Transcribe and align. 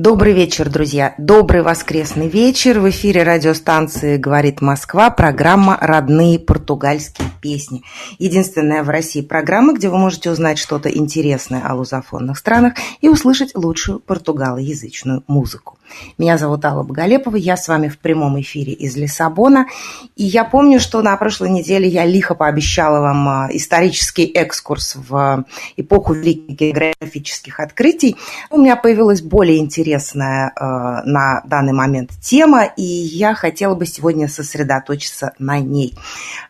Добрый 0.00 0.32
вечер, 0.32 0.70
друзья. 0.70 1.14
Добрый 1.18 1.60
воскресный 1.60 2.26
вечер. 2.26 2.80
В 2.80 2.88
эфире 2.88 3.22
радиостанции 3.22 4.16
«Говорит 4.16 4.62
Москва» 4.62 5.10
программа 5.10 5.76
«Родные 5.78 6.38
португальские 6.38 7.28
песни». 7.42 7.82
Единственная 8.18 8.82
в 8.82 8.88
России 8.88 9.20
программа, 9.20 9.74
где 9.74 9.90
вы 9.90 9.98
можете 9.98 10.30
узнать 10.30 10.56
что-то 10.56 10.88
интересное 10.88 11.60
о 11.60 11.74
лузофонных 11.74 12.38
странах 12.38 12.76
и 13.02 13.10
услышать 13.10 13.54
лучшую 13.54 14.00
португалоязычную 14.00 15.22
музыку. 15.26 15.76
Меня 16.16 16.38
зовут 16.38 16.64
Алла 16.64 16.82
Боголепова, 16.82 17.36
я 17.36 17.58
с 17.58 17.68
вами 17.68 17.88
в 17.88 17.98
прямом 17.98 18.40
эфире 18.40 18.72
из 18.72 18.96
Лиссабона. 18.96 19.66
И 20.16 20.24
я 20.24 20.44
помню, 20.44 20.80
что 20.80 21.02
на 21.02 21.14
прошлой 21.16 21.50
неделе 21.50 21.88
я 21.88 22.06
лихо 22.06 22.34
пообещала 22.34 23.00
вам 23.00 23.28
а, 23.28 23.48
исторический 23.52 24.24
экскурс 24.24 24.96
в 24.96 25.44
эпоху 25.76 26.14
великих 26.14 26.56
географических 26.56 27.60
открытий. 27.60 28.16
У 28.50 28.58
меня 28.58 28.76
появилась 28.76 29.20
более 29.20 29.58
интересная 29.58 29.89
э, 29.96 30.60
на 31.04 31.42
данный 31.44 31.72
момент 31.72 32.10
тема, 32.20 32.64
и 32.64 32.82
я 32.82 33.34
хотела 33.34 33.74
бы 33.74 33.86
сегодня 33.86 34.28
сосредоточиться 34.28 35.32
на 35.38 35.58
ней. 35.60 35.94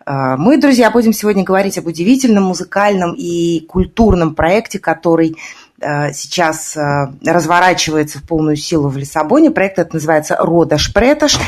Э, 0.06 0.36
мы, 0.36 0.58
друзья, 0.58 0.90
будем 0.90 1.12
сегодня 1.12 1.44
говорить 1.44 1.78
об 1.78 1.86
удивительном 1.86 2.44
музыкальном 2.44 3.14
и 3.14 3.60
культурном 3.60 4.34
проекте, 4.34 4.78
который 4.78 5.36
Э, 5.82 6.12
сейчас 6.12 6.76
разворачивается 6.76 8.18
в 8.18 8.24
полную 8.24 8.56
силу 8.56 8.88
в 8.88 8.98
Лиссабоне. 8.98 9.50
Проект 9.50 9.78
этот 9.78 9.94
называется 9.94 10.36
«Родаш 10.38 10.92
Преташ». 10.92 11.38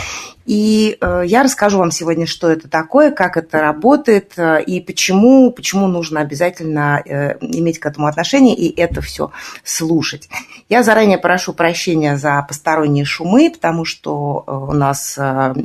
И 0.45 0.99
э, 1.01 1.23
я 1.25 1.43
расскажу 1.43 1.79
вам 1.79 1.91
сегодня, 1.91 2.27
что 2.27 2.51
это 2.51 2.69
такое, 2.69 3.13
как 3.13 3.37
это 3.37 3.61
работает 3.61 4.33
э, 4.37 4.63
и 4.65 4.81
почему, 4.81 5.53
почему 5.53 5.87
нужно 5.87 6.21
обязательно 6.21 7.01
э, 7.05 7.39
иметь 7.41 7.79
к 7.79 7.87
этому 7.87 8.09
отношение 8.09 8.57
и 8.57 8.75
это 8.81 9.01
все 9.01 9.31
слушать. 9.63 10.29
Я 10.69 10.83
заранее 10.83 11.19
прошу 11.19 11.53
прощения 11.53 12.17
за 12.17 12.45
посторонние 12.47 13.05
шумы, 13.05 13.51
потому 13.51 13.85
что 13.85 14.45
у 14.47 14.73
нас 14.73 15.19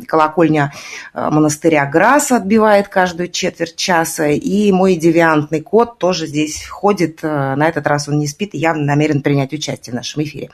колокольня 0.08 0.74
монастыря 1.14 1.86
Грас 1.86 2.32
отбивает 2.32 2.88
каждую 2.88 3.30
четверть 3.30 3.76
часа, 3.76 4.28
и 4.28 4.72
мой 4.72 4.96
девиантный 4.96 5.62
кот 5.62 5.98
тоже 5.98 6.28
здесь 6.28 6.66
ходит. 6.66 7.24
На 7.24 7.68
этот 7.68 7.88
раз 7.88 8.08
он 8.08 8.20
не 8.20 8.28
спит 8.28 8.54
и 8.54 8.58
явно 8.58 8.84
намерен 8.84 9.22
принять 9.22 9.54
участие 9.54 9.94
в 9.94 9.96
нашем 9.96 10.24
эфире. 10.24 10.50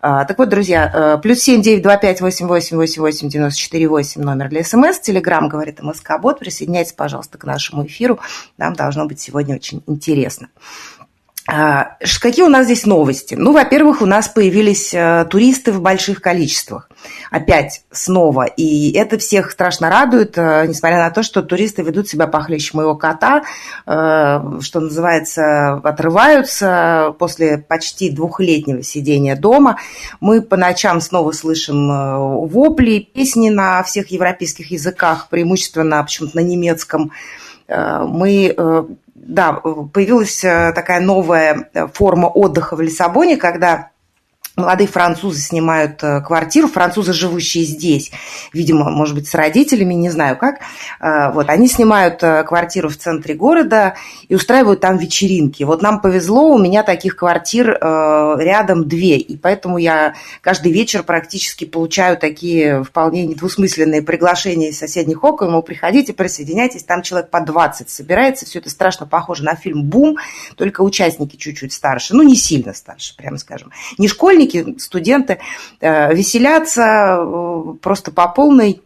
Так 0.00 0.38
вот, 0.38 0.48
друзья, 0.48 1.20
плюс 1.22 1.40
семь 1.40 1.62
девять 1.62 1.82
два 1.82 1.96
пять 1.96 2.20
восемь 2.20 2.46
восемь 2.46 2.76
восемь 2.76 3.02
восемь 3.02 3.28
девяносто 3.28 3.51
94,8 3.52 4.20
номер 4.20 4.48
для 4.48 4.64
СМС. 4.64 5.00
Телеграмм 5.00 5.48
говорит 5.48 5.82
МСК-бот. 5.82 6.38
Присоединяйтесь, 6.38 6.92
пожалуйста, 6.92 7.38
к 7.38 7.44
нашему 7.44 7.86
эфиру. 7.86 8.18
Нам 8.56 8.74
должно 8.74 9.06
быть 9.06 9.20
сегодня 9.20 9.54
очень 9.54 9.82
интересно. 9.86 10.48
А, 11.48 11.96
какие 12.20 12.44
у 12.44 12.48
нас 12.48 12.66
здесь 12.66 12.86
новости? 12.86 13.34
Ну, 13.34 13.52
во-первых, 13.52 14.00
у 14.00 14.06
нас 14.06 14.28
появились 14.28 14.94
э, 14.94 15.26
туристы 15.28 15.72
в 15.72 15.80
больших 15.80 16.22
количествах. 16.22 16.88
Опять 17.32 17.82
снова. 17.90 18.44
И 18.44 18.92
это 18.92 19.18
всех 19.18 19.50
страшно 19.50 19.90
радует, 19.90 20.38
э, 20.38 20.66
несмотря 20.68 20.98
на 20.98 21.10
то, 21.10 21.24
что 21.24 21.42
туристы 21.42 21.82
ведут 21.82 22.08
себя 22.08 22.28
похлеще 22.28 22.76
моего 22.76 22.94
кота, 22.94 23.42
э, 23.86 24.60
что 24.60 24.80
называется, 24.80 25.74
отрываются 25.82 27.14
после 27.18 27.58
почти 27.58 28.10
двухлетнего 28.10 28.84
сидения 28.84 29.34
дома. 29.34 29.78
Мы 30.20 30.42
по 30.42 30.56
ночам 30.56 31.00
снова 31.00 31.32
слышим 31.32 32.46
вопли, 32.48 33.00
песни 33.12 33.50
на 33.50 33.82
всех 33.82 34.12
европейских 34.12 34.70
языках, 34.70 35.26
преимущественно 35.28 36.00
почему-то 36.04 36.36
на 36.36 36.42
немецком. 36.42 37.10
Мы 37.74 38.54
да, 39.22 39.52
появилась 39.52 40.42
э, 40.44 40.72
такая 40.74 41.00
новая 41.00 41.68
э, 41.72 41.86
форма 41.86 42.26
отдыха 42.26 42.76
в 42.76 42.80
Лиссабоне, 42.80 43.36
когда 43.36 43.90
Молодые 44.54 44.86
французы 44.86 45.40
снимают 45.40 46.02
э, 46.02 46.20
квартиру, 46.20 46.68
французы, 46.68 47.14
живущие 47.14 47.64
здесь, 47.64 48.12
видимо, 48.52 48.90
может 48.90 49.14
быть, 49.14 49.26
с 49.26 49.34
родителями, 49.34 49.94
не 49.94 50.10
знаю 50.10 50.36
как. 50.36 50.56
Э, 51.00 51.32
вот, 51.32 51.48
они 51.48 51.68
снимают 51.68 52.22
э, 52.22 52.44
квартиру 52.44 52.90
в 52.90 52.96
центре 52.98 53.34
города 53.34 53.94
и 54.28 54.34
устраивают 54.34 54.80
там 54.80 54.98
вечеринки. 54.98 55.62
Вот 55.62 55.80
нам 55.80 56.02
повезло, 56.02 56.50
у 56.50 56.58
меня 56.58 56.82
таких 56.82 57.16
квартир 57.16 57.78
рядом 57.82 58.86
две, 58.88 59.16
и 59.16 59.36
поэтому 59.36 59.78
я 59.78 60.14
каждый 60.40 60.70
вечер 60.70 61.02
практически 61.02 61.64
получаю 61.64 62.18
такие 62.18 62.84
вполне 62.84 63.26
недвусмысленные 63.26 64.02
приглашения 64.02 64.68
из 64.68 64.78
соседних 64.78 65.24
окон, 65.24 65.50
мол, 65.50 65.62
приходите, 65.62 66.12
присоединяйтесь, 66.12 66.84
там 66.84 67.02
человек 67.02 67.30
по 67.30 67.40
20 67.40 67.88
собирается, 67.88 68.44
все 68.44 68.58
это 68.58 68.68
страшно 68.68 69.06
похоже 69.06 69.44
на 69.44 69.54
фильм 69.54 69.84
«Бум», 69.84 70.18
только 70.56 70.82
участники 70.82 71.36
чуть-чуть 71.36 71.72
старше, 71.72 72.14
ну, 72.14 72.22
не 72.22 72.36
сильно 72.36 72.74
старше, 72.74 73.16
прямо 73.16 73.38
скажем. 73.38 73.70
Не 73.98 74.08
школьники, 74.08 74.41
школьники, 74.42 74.78
студенты 74.78 75.38
э, 75.80 76.14
веселятся 76.14 77.18
э, 77.18 77.74
просто 77.80 78.10
по 78.10 78.28
полной 78.28 78.82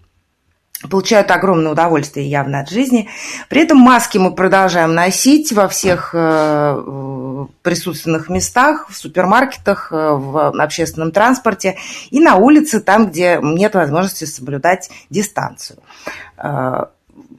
получают 0.91 1.31
огромное 1.31 1.72
удовольствие 1.72 2.28
явно 2.28 2.61
от 2.61 2.69
жизни. 2.69 3.09
При 3.49 3.62
этом 3.62 3.78
маски 3.78 4.19
мы 4.19 4.34
продолжаем 4.34 4.95
носить 4.95 5.53
во 5.53 5.69
всех 5.69 6.11
э, 6.12 7.47
присутственных 7.62 8.28
местах, 8.28 8.89
в 8.91 8.95
супермаркетах, 8.97 9.91
в 9.91 10.62
общественном 10.62 11.12
транспорте 11.12 11.78
и 12.11 12.21
на 12.21 12.37
улице, 12.37 12.81
там, 12.81 13.09
где 13.09 13.41
нет 13.43 13.75
возможности 13.75 14.25
соблюдать 14.25 14.91
дистанцию. 15.09 15.78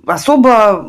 Особо 0.07 0.85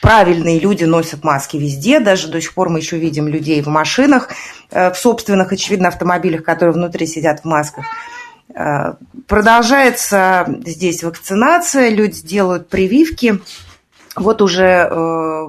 правильные 0.00 0.58
люди 0.58 0.84
носят 0.84 1.24
маски 1.24 1.56
везде, 1.56 2.00
даже 2.00 2.28
до 2.28 2.40
сих 2.40 2.54
пор 2.54 2.68
мы 2.68 2.78
еще 2.78 2.98
видим 2.98 3.28
людей 3.28 3.62
в 3.62 3.68
машинах, 3.68 4.28
э, 4.70 4.90
в 4.92 4.96
собственных, 4.96 5.52
очевидно, 5.52 5.88
автомобилях, 5.88 6.42
которые 6.42 6.74
внутри 6.74 7.06
сидят 7.06 7.40
в 7.40 7.44
масках. 7.44 7.84
Э, 8.54 8.94
продолжается 9.26 10.46
здесь 10.64 11.02
вакцинация, 11.02 11.88
люди 11.90 12.22
делают 12.22 12.68
прививки. 12.68 13.40
Вот 14.16 14.42
уже 14.42 14.88
э, 14.90 15.48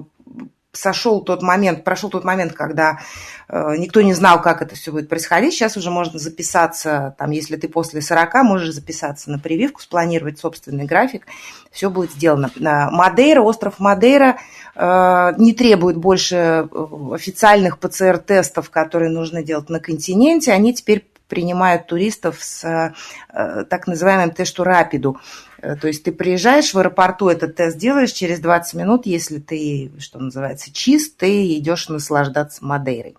сошел 0.73 1.21
тот 1.21 1.43
момент, 1.43 1.83
прошел 1.83 2.09
тот 2.09 2.23
момент, 2.23 2.53
когда 2.53 2.99
э, 3.47 3.75
никто 3.77 4.01
не 4.01 4.13
знал, 4.13 4.41
как 4.41 4.63
это 4.63 4.75
все 4.75 4.91
будет 4.91 5.07
происходить. 5.07 5.53
Сейчас 5.53 5.77
уже 5.77 5.91
можно 5.91 6.17
записаться, 6.17 7.15
там, 7.19 7.29
если 7.29 7.55
ты 7.57 7.69
после 7.69 8.01
40, 8.01 8.33
можешь 8.43 8.73
записаться 8.73 9.29
на 9.29 9.37
прививку, 9.37 9.81
спланировать 9.81 10.39
собственный 10.39 10.85
график, 10.85 11.27
все 11.71 11.91
будет 11.91 12.11
сделано. 12.11 12.49
Мадейра, 12.59 13.41
остров 13.41 13.75
Мадейра 13.77 14.37
э, 14.75 15.33
не 15.37 15.53
требует 15.53 15.97
больше 15.97 16.35
э, 16.35 16.67
официальных 17.13 17.77
ПЦР-тестов, 17.77 18.71
которые 18.71 19.11
нужно 19.11 19.43
делать 19.43 19.69
на 19.69 19.79
континенте, 19.79 20.51
они 20.51 20.73
теперь 20.73 21.05
принимают 21.29 21.87
туристов 21.87 22.37
с 22.41 22.93
так 23.31 23.87
называемым 23.87 24.31
тесту 24.31 24.63
рапиду. 24.63 25.17
Э, 25.63 25.75
то 25.77 25.87
есть 25.87 26.03
ты 26.03 26.11
приезжаешь 26.11 26.73
в 26.73 26.77
аэропорту, 26.77 27.29
этот 27.29 27.55
тест 27.55 27.77
делаешь, 27.77 28.11
через 28.11 28.39
20 28.39 28.73
минут, 28.73 29.05
если 29.05 29.39
ты, 29.39 29.91
что 29.97 30.19
называется, 30.19 30.73
чист, 30.73 31.17
ты 31.17 31.57
идешь 31.57 31.87
наслаждаться 31.87 32.63
Мадейрой. 32.65 33.15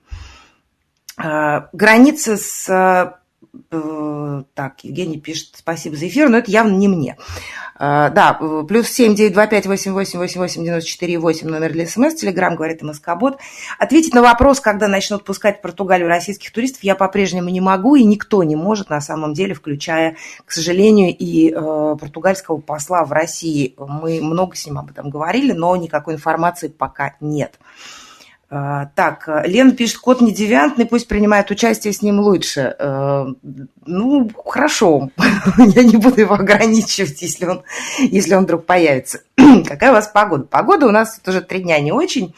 Э, 1.16 1.62
граница 1.72 2.36
с 2.36 3.18
так, 3.70 4.82
Евгений 4.82 5.20
пишет, 5.20 5.50
спасибо 5.54 5.96
за 5.96 6.08
эфир, 6.08 6.28
но 6.28 6.38
это 6.38 6.50
явно 6.50 6.74
не 6.76 6.88
мне. 6.88 7.16
А, 7.76 8.10
да, 8.10 8.34
плюс 8.68 8.88
семь 8.88 9.14
девять 9.14 9.32
два 9.32 9.46
пять 9.46 9.66
восемь 9.66 9.92
восемь 9.92 10.18
восемь 10.18 10.40
восемь 10.40 10.62
девяносто 10.62 10.88
четыре 10.88 11.18
восемь 11.18 11.48
номер 11.48 11.72
для 11.72 11.86
СМС, 11.86 12.14
Телеграм 12.14 12.54
говорит 12.54 12.82
МСК-бот. 12.82 13.38
Ответить 13.78 14.14
на 14.14 14.22
вопрос, 14.22 14.60
когда 14.60 14.86
начнут 14.86 15.24
пускать 15.24 15.58
в 15.58 15.60
Португалию 15.60 16.08
российских 16.08 16.52
туристов, 16.52 16.84
я 16.84 16.94
по-прежнему 16.94 17.48
не 17.48 17.60
могу, 17.60 17.96
и 17.96 18.04
никто 18.04 18.42
не 18.44 18.54
может 18.54 18.90
на 18.90 19.00
самом 19.00 19.34
деле, 19.34 19.54
включая, 19.54 20.16
к 20.44 20.52
сожалению, 20.52 21.14
и 21.16 21.50
э, 21.50 21.96
португальского 22.00 22.58
посла 22.58 23.04
в 23.04 23.12
России. 23.12 23.74
Мы 23.76 24.20
много 24.20 24.54
с 24.54 24.66
ним 24.66 24.78
об 24.78 24.90
этом 24.90 25.10
говорили, 25.10 25.52
но 25.52 25.74
никакой 25.76 26.14
информации 26.14 26.68
пока 26.68 27.16
нет. 27.20 27.58
А, 27.58 28.03
так, 28.48 29.42
Лена 29.46 29.72
пишет, 29.72 29.98
кот 29.98 30.20
не 30.20 30.32
девиантный, 30.32 30.86
пусть 30.86 31.08
принимает 31.08 31.50
участие, 31.50 31.92
с 31.92 32.02
ним 32.02 32.20
лучше. 32.20 32.76
А, 32.78 33.26
ну, 33.86 34.30
хорошо, 34.44 35.10
я 35.58 35.82
не 35.82 35.96
буду 35.96 36.20
его 36.20 36.34
ограничивать, 36.34 37.20
если 37.22 37.46
он, 37.46 37.62
если 37.98 38.34
он 38.34 38.44
вдруг 38.44 38.66
появится. 38.66 39.20
Какая 39.66 39.90
у 39.90 39.94
вас 39.94 40.08
погода? 40.08 40.44
Погода 40.44 40.86
у 40.86 40.90
нас 40.90 41.20
уже 41.26 41.40
три 41.40 41.60
дня 41.60 41.80
не 41.80 41.92
очень. 41.92 42.34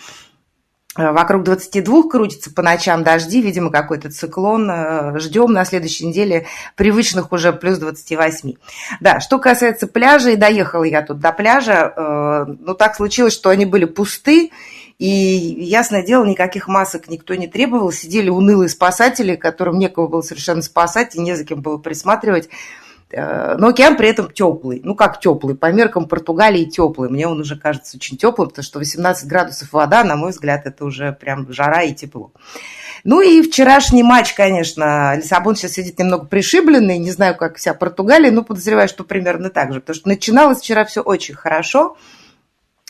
Э, 0.96 1.12
вокруг 1.12 1.44
22 1.44 2.08
крутится 2.08 2.52
по 2.52 2.62
ночам 2.62 3.04
дожди, 3.04 3.40
видимо, 3.40 3.70
какой-то 3.70 4.10
циклон. 4.10 4.70
Э, 4.70 5.18
Ждем 5.18 5.52
на 5.52 5.64
следующей 5.64 6.06
неделе 6.06 6.46
привычных 6.74 7.32
уже 7.32 7.52
плюс 7.52 7.78
28. 7.78 8.54
Да, 9.00 9.20
что 9.20 9.38
касается 9.38 9.86
пляжа, 9.86 10.30
и 10.30 10.36
доехала 10.36 10.84
я 10.84 11.02
тут 11.02 11.20
до 11.20 11.32
пляжа, 11.32 11.92
э, 11.96 12.54
ну 12.60 12.74
так 12.74 12.96
случилось, 12.96 13.34
что 13.34 13.50
они 13.50 13.66
были 13.66 13.84
пусты, 13.84 14.50
и, 14.98 15.08
ясное 15.08 16.02
дело, 16.02 16.24
никаких 16.24 16.68
масок 16.68 17.08
никто 17.08 17.34
не 17.34 17.48
требовал. 17.48 17.92
Сидели 17.92 18.30
унылые 18.30 18.68
спасатели, 18.68 19.36
которым 19.36 19.78
некого 19.78 20.06
было 20.06 20.22
совершенно 20.22 20.62
спасать 20.62 21.14
и 21.14 21.20
не 21.20 21.34
за 21.34 21.44
кем 21.44 21.60
было 21.60 21.76
присматривать. 21.76 22.48
Э, 23.10 23.56
но 23.58 23.68
океан 23.68 23.98
при 23.98 24.08
этом 24.08 24.30
теплый. 24.30 24.80
Ну, 24.82 24.94
как 24.94 25.20
теплый? 25.20 25.54
По 25.54 25.70
меркам 25.70 26.08
Португалии 26.08 26.64
теплый. 26.64 27.10
Мне 27.10 27.28
он 27.28 27.40
уже 27.40 27.56
кажется 27.58 27.98
очень 27.98 28.16
теплым, 28.16 28.48
потому 28.48 28.64
что 28.64 28.78
18 28.78 29.28
градусов 29.28 29.72
вода, 29.72 30.02
на 30.02 30.16
мой 30.16 30.30
взгляд, 30.30 30.64
это 30.64 30.86
уже 30.86 31.12
прям 31.12 31.52
жара 31.52 31.82
и 31.82 31.94
тепло. 31.94 32.32
Ну 33.04 33.20
и 33.20 33.42
вчерашний 33.42 34.02
матч, 34.02 34.32
конечно, 34.32 35.14
Лиссабон 35.14 35.54
сейчас 35.56 35.72
сидит 35.72 35.98
немного 35.98 36.24
пришибленный, 36.24 36.98
не 36.98 37.10
знаю, 37.10 37.36
как 37.36 37.56
вся 37.56 37.74
Португалия, 37.74 38.32
но 38.32 38.42
подозреваю, 38.42 38.88
что 38.88 39.04
примерно 39.04 39.50
так 39.50 39.72
же, 39.72 39.80
потому 39.80 39.94
что 39.94 40.08
начиналось 40.08 40.58
вчера 40.58 40.84
все 40.86 41.02
очень 41.02 41.34
хорошо. 41.34 41.96
Э, 41.96 42.15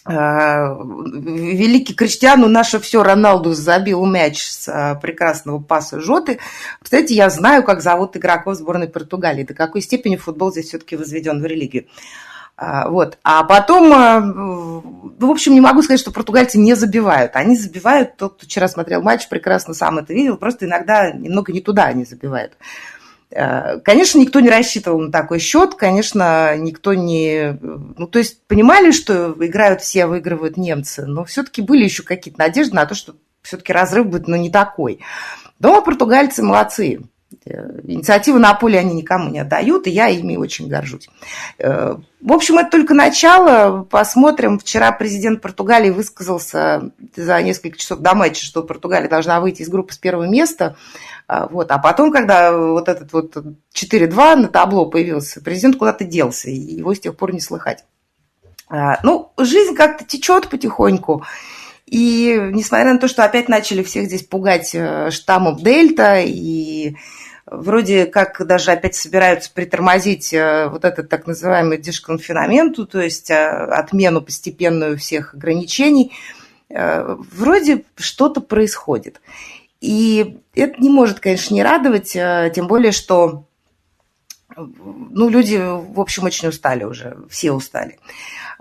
великий 0.08 1.94
Криштиану 1.94 2.48
наше 2.48 2.78
все 2.78 3.02
Роналду 3.02 3.52
забил 3.52 4.06
мяч 4.06 4.42
с 4.42 4.68
э, 4.68 4.98
прекрасного 5.00 5.58
паса 5.58 6.00
Жоты. 6.00 6.38
Кстати, 6.80 7.12
я 7.12 7.28
знаю, 7.28 7.64
как 7.64 7.82
зовут 7.82 8.16
игроков 8.16 8.56
сборной 8.56 8.88
Португалии, 8.88 9.42
до 9.42 9.54
какой 9.54 9.80
степени 9.80 10.16
футбол 10.16 10.52
здесь 10.52 10.68
все-таки 10.68 10.96
возведен 10.96 11.42
в 11.42 11.44
религию. 11.44 11.86
Э, 12.56 12.88
вот. 12.88 13.18
А 13.24 13.42
потом, 13.44 13.90
в 15.18 15.30
общем, 15.30 15.54
не 15.54 15.60
могу 15.60 15.82
сказать, 15.82 16.00
что 16.00 16.12
португальцы 16.12 16.58
не 16.58 16.74
забивают. 16.74 17.34
Они 17.34 17.56
забивают, 17.56 18.16
тот, 18.16 18.36
кто 18.36 18.46
вчера 18.46 18.68
смотрел 18.68 19.02
матч, 19.02 19.28
прекрасно 19.28 19.74
сам 19.74 19.98
это 19.98 20.14
видел, 20.14 20.36
просто 20.36 20.66
иногда 20.66 21.10
немного 21.10 21.52
не 21.52 21.60
туда 21.60 21.84
они 21.86 22.04
забивают. 22.04 22.56
Э, 23.30 23.78
конечно, 23.80 24.18
никто 24.18 24.40
не 24.40 24.50
рассчитывал 24.50 25.00
на 25.00 25.12
такой 25.12 25.38
счет, 25.38 25.74
конечно, 25.74 26.56
никто 26.56 26.94
не... 26.94 27.58
Ну, 27.60 28.06
то 28.06 28.18
есть 28.18 28.46
понимали, 28.46 28.92
что 28.92 29.34
играют 29.40 29.82
все, 29.82 30.06
выигрывают 30.06 30.56
немцы, 30.56 31.06
но 31.06 31.24
все-таки 31.24 31.62
были 31.62 31.84
еще 31.84 32.02
какие-то 32.02 32.38
надежды 32.38 32.74
на 32.76 32.86
то, 32.86 32.94
что 32.94 33.16
все-таки 33.42 33.72
разрыв 33.72 34.06
будет, 34.06 34.28
но 34.28 34.36
не 34.36 34.50
такой. 34.50 35.00
Но 35.58 35.82
португальцы 35.82 36.42
молодцы. 36.42 37.00
Э, 37.46 37.80
инициативу 37.84 38.38
на 38.38 38.54
поле 38.54 38.78
они 38.78 38.94
никому 38.94 39.30
не 39.30 39.38
отдают, 39.38 39.86
и 39.86 39.90
я 39.90 40.08
ими 40.08 40.36
очень 40.36 40.68
горжусь. 40.68 41.08
Э, 41.58 41.96
в 42.20 42.32
общем, 42.32 42.58
это 42.58 42.70
только 42.70 42.92
начало. 42.92 43.84
Посмотрим. 43.84 44.58
Вчера 44.58 44.90
президент 44.90 45.40
Португалии 45.40 45.90
высказался 45.90 46.90
за 47.14 47.40
несколько 47.42 47.78
часов 47.78 48.00
до 48.00 48.14
матча, 48.14 48.44
что 48.44 48.64
Португалия 48.64 49.08
должна 49.08 49.40
выйти 49.40 49.62
из 49.62 49.68
группы 49.68 49.92
с 49.92 49.98
первого 49.98 50.26
места. 50.26 50.76
А, 51.28 51.46
вот. 51.46 51.70
А 51.70 51.78
потом, 51.78 52.10
когда 52.10 52.56
вот 52.56 52.88
этот 52.88 53.12
вот 53.12 53.36
4-2 53.74 54.36
на 54.36 54.48
табло 54.48 54.86
появился, 54.86 55.40
президент 55.40 55.76
куда-то 55.76 56.04
делся, 56.04 56.50
и 56.50 56.56
его 56.56 56.94
с 56.94 57.00
тех 57.00 57.16
пор 57.16 57.32
не 57.32 57.40
слыхать. 57.40 57.84
А, 58.68 58.98
ну, 59.04 59.30
жизнь 59.38 59.74
как-то 59.76 60.04
течет 60.04 60.48
потихоньку. 60.48 61.24
И 61.86 62.36
несмотря 62.52 62.92
на 62.92 62.98
то, 62.98 63.06
что 63.06 63.24
опять 63.24 63.48
начали 63.48 63.84
всех 63.84 64.06
здесь 64.06 64.24
пугать 64.24 64.74
э, 64.74 65.12
штаммом 65.12 65.56
Дельта, 65.56 66.20
и 66.20 66.96
вроде 67.46 68.06
как 68.06 68.44
даже 68.46 68.72
опять 68.72 68.94
собираются 68.94 69.50
притормозить 69.52 70.32
э, 70.32 70.68
вот 70.68 70.84
этот 70.84 71.08
так 71.08 71.26
называемый 71.26 71.78
дешконфинаменту, 71.78 72.86
то 72.86 73.00
есть 73.00 73.30
э, 73.30 73.34
отмену 73.34 74.20
постепенную 74.20 74.98
всех 74.98 75.34
ограничений, 75.34 76.12
вроде 76.68 77.84
что-то 77.96 78.40
происходит. 78.40 79.20
И 79.80 80.38
это 80.54 80.80
не 80.80 80.90
может, 80.90 81.20
конечно, 81.20 81.54
не 81.54 81.62
радовать, 81.62 82.16
э, 82.16 82.50
тем 82.54 82.66
более, 82.66 82.92
что 82.92 83.44
ну, 84.56 85.28
люди, 85.28 85.56
в 85.56 86.00
общем, 86.00 86.24
очень 86.24 86.48
устали 86.48 86.84
уже, 86.84 87.18
все 87.28 87.52
устали. 87.52 87.98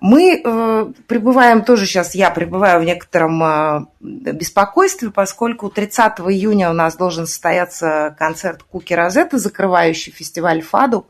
Мы 0.02 0.42
э, 0.44 0.86
пребываем 1.08 1.64
тоже 1.64 1.86
сейчас, 1.86 2.16
я 2.16 2.30
пребываю 2.30 2.82
в 2.82 2.84
некотором 2.84 3.44
э, 3.44 3.86
беспокойстве, 4.02 5.10
поскольку 5.10 5.70
30 5.70 6.20
июня 6.20 6.70
у 6.70 6.74
нас 6.74 6.96
должен 6.98 7.28
состояться 7.28 8.16
концерт 8.20 8.64
Куки 8.64 8.94
Розетта, 8.94 9.38
закрывающий 9.38 10.12
фестиваль 10.12 10.62
Фаду. 10.62 11.08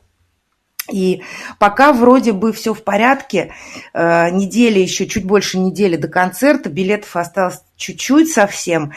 И 0.92 1.24
пока 1.58 1.94
вроде 1.94 2.32
бы 2.32 2.54
все 2.54 2.74
в 2.74 2.84
порядке, 2.84 3.54
э, 3.94 4.30
недели 4.30 4.80
еще, 4.80 5.08
чуть 5.08 5.26
больше 5.26 5.58
недели 5.58 5.96
до 5.96 6.08
концерта, 6.08 6.70
билетов 6.70 7.16
осталось 7.16 7.64
чуть-чуть 7.76 8.32
совсем. 8.32 8.94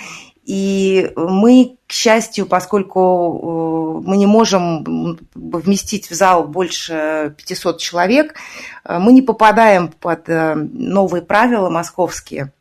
И 0.48 1.12
мы, 1.14 1.76
к 1.86 1.92
счастью, 1.92 2.46
поскольку 2.46 4.00
э, 4.02 4.08
мы 4.08 4.16
не 4.16 4.24
можем 4.24 5.18
вместить 5.34 6.08
в 6.10 6.14
зал 6.14 6.44
больше 6.44 7.34
500 7.36 7.78
человек, 7.78 8.34
э, 8.82 8.98
мы 8.98 9.12
не 9.12 9.20
попадаем 9.20 9.88
под 9.88 10.26
э, 10.30 10.54
новые 10.54 11.20
правила 11.20 11.68
московские– 11.68 12.50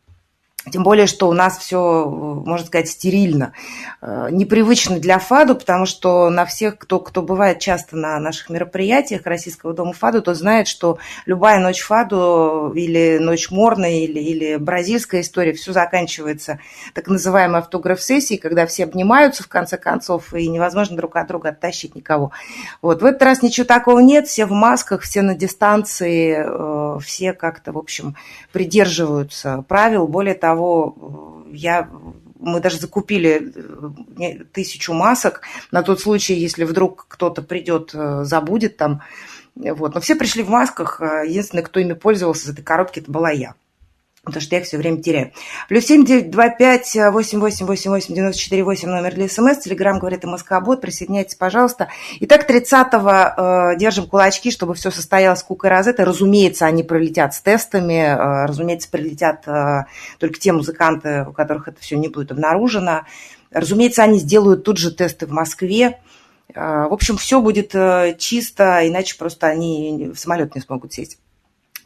тем 0.72 0.84
более, 0.84 1.08
что 1.08 1.30
у 1.30 1.34
нас 1.34 1.58
все, 1.58 2.06
можно 2.10 2.66
сказать, 2.66 2.90
стерильно. 2.90 3.54
Э, 4.02 4.28
непривычно 4.32 5.00
для 5.00 5.20
ФАДу, 5.20 5.56
потому 5.56 5.86
что 5.86 6.30
на 6.30 6.46
всех, 6.46 6.78
кто, 6.78 7.00
кто 7.00 7.22
бывает 7.22 7.60
часто 7.60 7.98
на 7.98 8.20
наших 8.20 8.50
мероприятиях 8.50 9.22
Российского 9.26 9.74
дома 9.74 9.94
ФАДу, 9.94 10.22
то 10.22 10.34
знает, 10.34 10.68
что 10.68 10.98
любая 11.26 11.60
ночь 11.60 11.82
ФАДу 11.82 12.74
или 12.76 13.18
ночь 13.20 13.50
Морной, 13.52 14.00
или, 14.00 14.20
или 14.20 14.56
бразильская 14.58 15.22
история, 15.22 15.54
все 15.54 15.72
заканчивается 15.74 16.60
так 16.94 17.08
называемой 17.08 17.60
автограф-сессией, 17.60 18.40
когда 18.40 18.66
все 18.66 18.84
обнимаются 18.84 19.44
в 19.44 19.48
конце 19.48 19.78
концов, 19.78 20.34
и 20.34 20.48
невозможно 20.48 20.98
друг 20.98 21.16
от 21.16 21.28
друга 21.28 21.50
оттащить 21.50 21.96
никого. 21.96 22.32
Вот. 22.82 23.02
В 23.02 23.06
этот 23.06 23.22
раз 23.24 23.42
ничего 23.42 23.66
такого 23.66 24.00
нет, 24.00 24.28
все 24.28 24.46
в 24.46 24.52
масках, 24.52 25.02
все 25.02 25.22
на 25.22 25.36
дистанции, 25.36 26.38
э, 26.38 27.00
все 27.00 27.34
как-то, 27.34 27.72
в 27.72 27.78
общем, 27.78 28.16
придерживаются 28.52 29.64
правил. 29.68 30.08
Более 30.08 30.36
того, 30.36 30.57
того, 30.58 31.44
я 31.52 31.90
мы 32.40 32.60
даже 32.60 32.78
закупили 32.78 33.52
э, 34.20 34.44
тысячу 34.54 34.94
масок 34.94 35.42
на 35.72 35.82
тот 35.82 36.00
случай, 36.00 36.36
если 36.36 36.66
вдруг 36.66 37.08
кто-то 37.08 37.42
придет, 37.42 37.92
э, 37.94 38.24
забудет 38.26 38.78
там. 38.78 39.02
Вот. 39.56 39.96
Но 39.96 40.02
все 40.02 40.16
пришли 40.16 40.44
в 40.44 40.50
масках. 40.50 41.02
Э, 41.02 41.24
единственный, 41.28 41.64
кто 41.64 41.80
ими 41.80 41.94
пользовался 41.94 42.46
из 42.46 42.54
этой 42.54 42.64
коробки, 42.64 43.00
это 43.00 43.12
была 43.12 43.32
я 43.32 43.56
потому 44.28 44.42
что 44.42 44.56
я 44.56 44.62
их 44.62 44.68
все 44.68 44.78
время 44.78 45.02
теряю. 45.02 45.32
Плюс 45.68 45.86
семь 45.86 46.06
девять 46.06 46.30
два 46.30 46.50
пять 46.50 46.96
восемь 46.96 47.40
восемь 47.40 47.66
восемь 47.66 47.90
восемь 47.90 48.14
девяносто 48.14 48.40
четыре 48.42 48.64
восемь 48.64 48.90
номер 48.90 49.16
для 49.16 49.28
смс. 49.28 49.58
Телеграмм 49.58 50.00
говорит 50.00 50.24
МСК 50.24 50.62
Бот. 50.62 50.82
Присоединяйтесь, 50.82 51.36
пожалуйста. 51.36 51.88
Итак, 52.20 52.50
30-го 52.50 53.74
э, 53.74 53.78
держим 53.78 54.08
кулачки, 54.08 54.52
чтобы 54.52 54.76
все 54.76 54.92
состоялось 54.92 55.44
Кука 55.44 55.68
и 55.68 55.72
Розетта. 55.72 56.06
Разумеется, 56.06 56.66
они 56.66 56.84
пролетят 56.84 57.34
с 57.34 57.42
тестами. 57.42 57.94
Э, 57.94 58.46
разумеется, 58.46 58.90
прилетят 58.90 59.48
э, 59.48 59.86
только 60.20 60.40
те 60.40 60.52
музыканты, 60.52 61.26
у 61.28 61.34
которых 61.34 61.68
это 61.68 61.82
все 61.82 61.98
не 61.98 62.10
будет 62.10 62.32
обнаружено. 62.32 63.06
Разумеется, 63.52 64.04
они 64.04 64.20
сделают 64.20 64.64
тут 64.64 64.78
же 64.78 64.92
тесты 64.92 65.26
в 65.26 65.32
Москве. 65.32 66.00
Э, 66.54 66.88
в 66.88 66.94
общем, 66.94 67.18
все 67.18 67.42
будет 67.42 67.74
э, 67.74 68.16
чисто, 68.20 68.88
иначе 68.88 69.18
просто 69.18 69.48
они 69.48 70.12
в 70.14 70.20
самолет 70.20 70.56
не 70.56 70.62
смогут 70.62 70.94
сесть. 70.94 71.18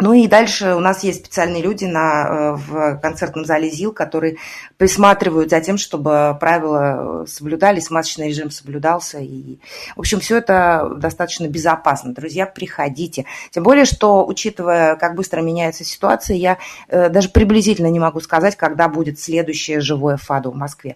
Ну 0.01 0.13
и 0.13 0.27
дальше 0.27 0.73
у 0.73 0.79
нас 0.79 1.03
есть 1.03 1.19
специальные 1.19 1.61
люди 1.61 1.85
на, 1.85 2.25
э, 2.27 2.51
в 2.55 2.99
концертном 3.01 3.45
зале 3.45 3.69
ЗИЛ, 3.69 3.93
которые 3.93 4.37
присматривают 4.77 5.51
за 5.51 5.61
тем, 5.61 5.77
чтобы 5.77 6.35
правила 6.39 7.25
соблюдались, 7.27 7.91
масочный 7.91 8.29
режим 8.29 8.49
соблюдался. 8.49 9.19
И, 9.19 9.59
в 9.95 9.99
общем, 9.99 10.19
все 10.19 10.37
это 10.37 10.91
достаточно 10.97 11.47
безопасно. 11.47 12.15
Друзья, 12.15 12.47
приходите. 12.47 13.25
Тем 13.51 13.61
более, 13.61 13.85
что, 13.85 14.25
учитывая, 14.25 14.95
как 14.95 15.13
быстро 15.13 15.41
меняется 15.41 15.83
ситуация, 15.83 16.35
я 16.35 16.57
э, 16.87 17.09
даже 17.09 17.29
приблизительно 17.29 17.87
не 17.87 17.99
могу 17.99 18.21
сказать, 18.21 18.55
когда 18.55 18.89
будет 18.89 19.19
следующее 19.19 19.81
живое 19.81 20.17
ФАДу 20.17 20.49
в 20.49 20.55
Москве. 20.55 20.95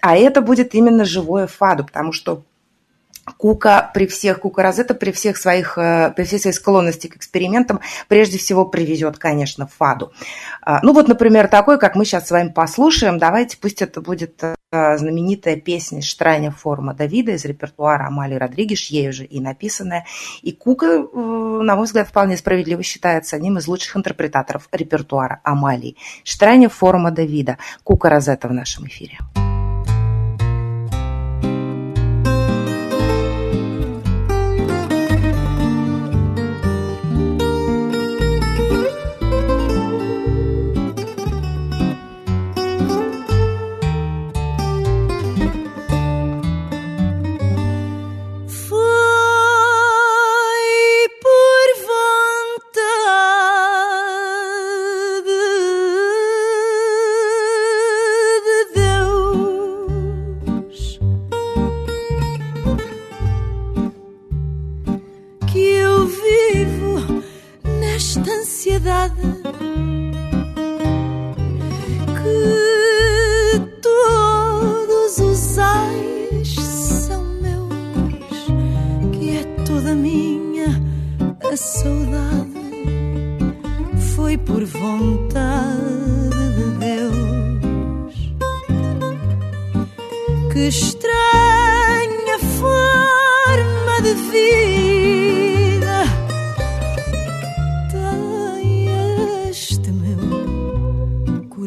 А 0.00 0.16
это 0.16 0.40
будет 0.40 0.74
именно 0.74 1.04
живое 1.04 1.46
ФАДу, 1.46 1.84
потому 1.84 2.12
что 2.12 2.42
Кука 3.36 3.90
при 3.92 4.06
всех, 4.06 4.40
Кука 4.40 4.62
Розетта 4.62 4.94
при 4.94 5.10
всех 5.12 5.36
своих, 5.36 5.76
э, 5.78 6.12
при 6.14 6.24
всей 6.24 6.38
своей 6.38 6.54
склонности 6.54 7.08
к 7.08 7.16
экспериментам 7.16 7.80
прежде 8.08 8.38
всего 8.38 8.64
привезет, 8.64 9.18
конечно, 9.18 9.66
фаду. 9.66 10.12
А, 10.62 10.80
ну 10.82 10.92
вот, 10.92 11.08
например, 11.08 11.48
такой, 11.48 11.78
как 11.78 11.96
мы 11.96 12.04
сейчас 12.04 12.28
с 12.28 12.30
вами 12.30 12.50
послушаем. 12.50 13.18
Давайте, 13.18 13.56
пусть 13.58 13.82
это 13.82 14.00
будет 14.00 14.42
э, 14.42 14.54
знаменитая 14.96 15.56
песня 15.56 16.02
Штрайня 16.02 16.50
форма 16.50 16.94
Давида 16.94 17.32
из 17.32 17.44
репертуара 17.44 18.06
Амали 18.06 18.34
Родригеш, 18.34 18.86
ей 18.86 19.08
уже 19.08 19.24
и 19.24 19.40
написанная. 19.40 20.06
И 20.42 20.52
Кука, 20.52 20.86
э, 20.86 21.08
на 21.14 21.76
мой 21.76 21.86
взгляд, 21.86 22.08
вполне 22.08 22.36
справедливо 22.36 22.82
считается 22.82 23.36
одним 23.36 23.58
из 23.58 23.66
лучших 23.66 23.96
интерпретаторов 23.96 24.68
репертуара 24.72 25.40
Амалии. 25.42 25.96
Штрайня 26.24 26.68
форма 26.68 27.10
Давида. 27.10 27.58
Кука 27.82 28.08
Розетта 28.08 28.48
в 28.48 28.52
нашем 28.52 28.86
эфире. 28.86 29.18
esta 29.36 29.45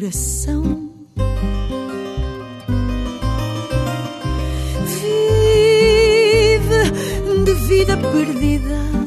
coração. 0.00 0.62
Vive 6.06 6.80
de 7.44 7.54
vida 7.68 7.96
perdida. 7.98 8.99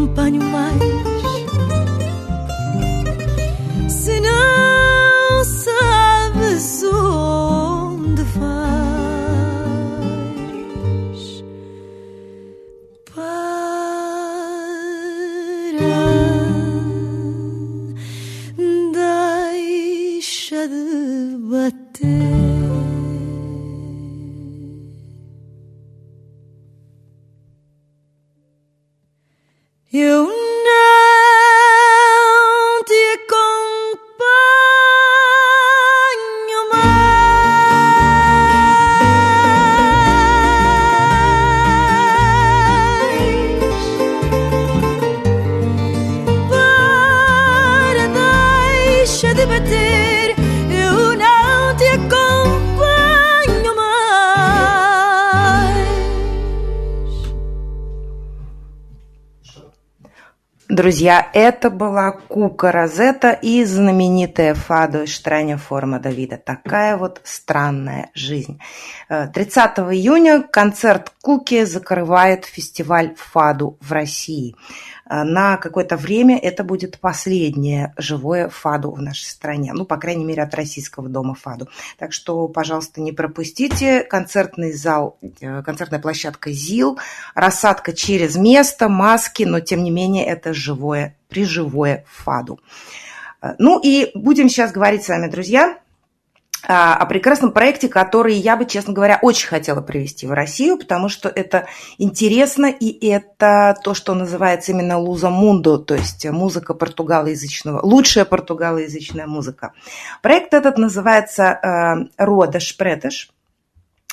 Acompanho 0.00 0.49
Друзья, 60.90 61.30
это 61.34 61.70
была 61.70 62.10
Кука 62.10 62.72
Розетта 62.72 63.30
и 63.30 63.62
знаменитая 63.62 64.54
фадо 64.56 65.06
«Штраня 65.06 65.56
форма 65.56 66.00
Давида». 66.00 66.36
Такая 66.36 66.96
вот 66.96 67.20
странная 67.22 68.10
жизнь. 68.12 68.58
Э, 69.08 69.28
30 69.28 69.78
июня 69.92 70.42
концерт 70.42 71.12
Куки 71.22 71.62
закрывает 71.64 72.44
фестиваль 72.44 73.14
фаду 73.16 73.78
в 73.80 73.92
России. 73.92 74.56
Э, 75.10 75.24
На 75.24 75.56
какое-то 75.56 75.96
время 75.96 76.38
это 76.38 76.62
будет 76.64 77.00
последнее 77.00 77.92
живое 77.96 78.48
фаду 78.48 78.92
в 78.92 79.02
нашей 79.02 79.24
стране. 79.26 79.72
Ну, 79.74 79.84
по 79.84 79.96
крайней 79.96 80.24
мере, 80.24 80.42
от 80.42 80.54
российского 80.54 81.08
дома 81.08 81.34
фаду. 81.34 81.68
Так 81.98 82.12
что, 82.12 82.46
пожалуйста, 82.48 83.00
не 83.00 83.12
пропустите. 83.12 84.02
Концертный 84.02 84.72
зал, 84.72 85.18
э, 85.40 85.62
концертная 85.62 85.98
площадка 86.00 86.52
ЗИЛ, 86.52 86.98
рассадка 87.34 87.92
через 87.92 88.36
место, 88.36 88.88
маски, 88.88 89.42
но, 89.42 89.60
тем 89.60 89.82
не 89.82 89.90
менее, 89.90 90.24
это 90.24 90.54
живое, 90.54 91.16
приживое 91.28 92.04
фаду. 92.08 92.60
Э, 93.42 93.54
Ну 93.58 93.80
и 93.82 94.12
будем 94.14 94.48
сейчас 94.48 94.70
говорить 94.70 95.02
с 95.04 95.08
вами, 95.08 95.28
друзья, 95.28 95.70
а, 95.70 95.80
о 96.62 97.06
прекрасном 97.06 97.52
проекте, 97.52 97.88
который 97.88 98.34
я 98.34 98.56
бы, 98.56 98.66
честно 98.66 98.92
говоря, 98.92 99.18
очень 99.22 99.48
хотела 99.48 99.80
привести 99.80 100.26
в 100.26 100.32
Россию, 100.32 100.76
потому 100.76 101.08
что 101.08 101.28
это 101.28 101.66
интересно, 101.98 102.66
и 102.66 103.08
это 103.08 103.76
то, 103.82 103.94
что 103.94 104.14
называется 104.14 104.72
именно 104.72 104.98
луза 104.98 105.30
мундо, 105.30 105.78
то 105.78 105.94
есть 105.94 106.26
музыка 106.26 106.74
португалоязычного, 106.74 107.80
лучшая 107.82 108.24
португалоязычная 108.24 109.26
музыка. 109.26 109.72
Проект 110.22 110.52
этот 110.52 110.76
называется 110.76 111.44
э, 111.44 112.22
«Рода 112.22 112.60
Шпретеш», 112.60 113.30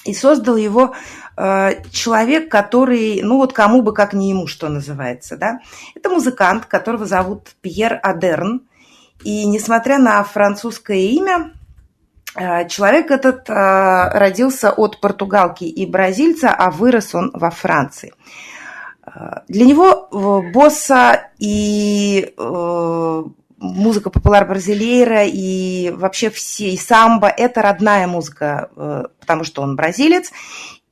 и 0.05 0.13
создал 0.13 0.55
его 0.55 0.95
э, 1.35 1.81
человек, 1.91 2.49
который, 2.49 3.21
ну 3.21 3.37
вот 3.37 3.51
кому 3.51 3.81
бы 3.81 3.93
как 3.93 4.13
не 4.13 4.29
ему, 4.29 4.47
что 4.47 4.69
называется, 4.69 5.35
да. 5.35 5.59
Это 5.95 6.09
музыкант, 6.09 6.65
которого 6.65 7.05
зовут 7.05 7.49
Пьер 7.61 7.99
Адерн, 8.01 8.61
и 9.23 9.45
несмотря 9.45 9.97
на 9.97 10.23
французское 10.23 10.97
имя, 10.97 11.51
Человек 12.37 13.09
этот 13.09 13.49
э, 13.49 13.53
родился 13.53 14.71
от 14.71 15.01
португалки 15.01 15.63
и 15.63 15.85
бразильца, 15.85 16.53
а 16.53 16.69
вырос 16.69 17.15
он 17.15 17.31
во 17.33 17.49
Франции. 17.49 18.13
Э, 19.05 19.41
Для 19.47 19.65
него 19.65 20.07
э, 20.11 20.51
босса 20.51 21.31
и 21.39 22.33
э, 22.37 23.23
музыка 23.57 24.09
популяр 24.09 24.45
бразилейра 24.45 25.25
и 25.25 25.89
вообще 25.89 26.29
все, 26.29 26.69
и 26.69 26.77
самбо– 26.77 27.27
это 27.37 27.61
родная 27.61 28.07
музыка, 28.07 28.69
э, 28.75 29.03
потому 29.19 29.43
что 29.43 29.61
он 29.63 29.75
бразилец. 29.75 30.31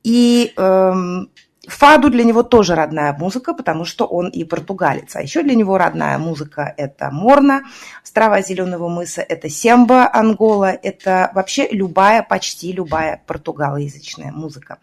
И 0.02 0.52
эм, 0.56 1.30
Фаду 1.68 2.10
для 2.10 2.24
него 2.24 2.42
тоже 2.42 2.74
родная 2.74 3.12
музыка, 3.12 3.52
потому 3.52 3.84
что 3.84 4.06
он 4.06 4.28
и 4.28 4.44
португалец. 4.44 5.16
А 5.16 5.22
еще 5.22 5.42
для 5.42 5.54
него 5.54 5.78
родная 5.78 6.18
музыка– 6.18 6.72
это 6.76 7.10
Морна, 7.10 7.62
острова 8.02 8.40
Зеленого 8.40 8.88
мыса, 8.88 9.20
это 9.22 9.48
Семба, 9.48 10.08
Ангола, 10.12 10.70
это 10.70 11.30
вообще 11.34 11.68
любая, 11.70 12.22
почти 12.22 12.72
любая 12.72 13.22
португалоязычная 13.26 14.32
музыка. 14.32 14.78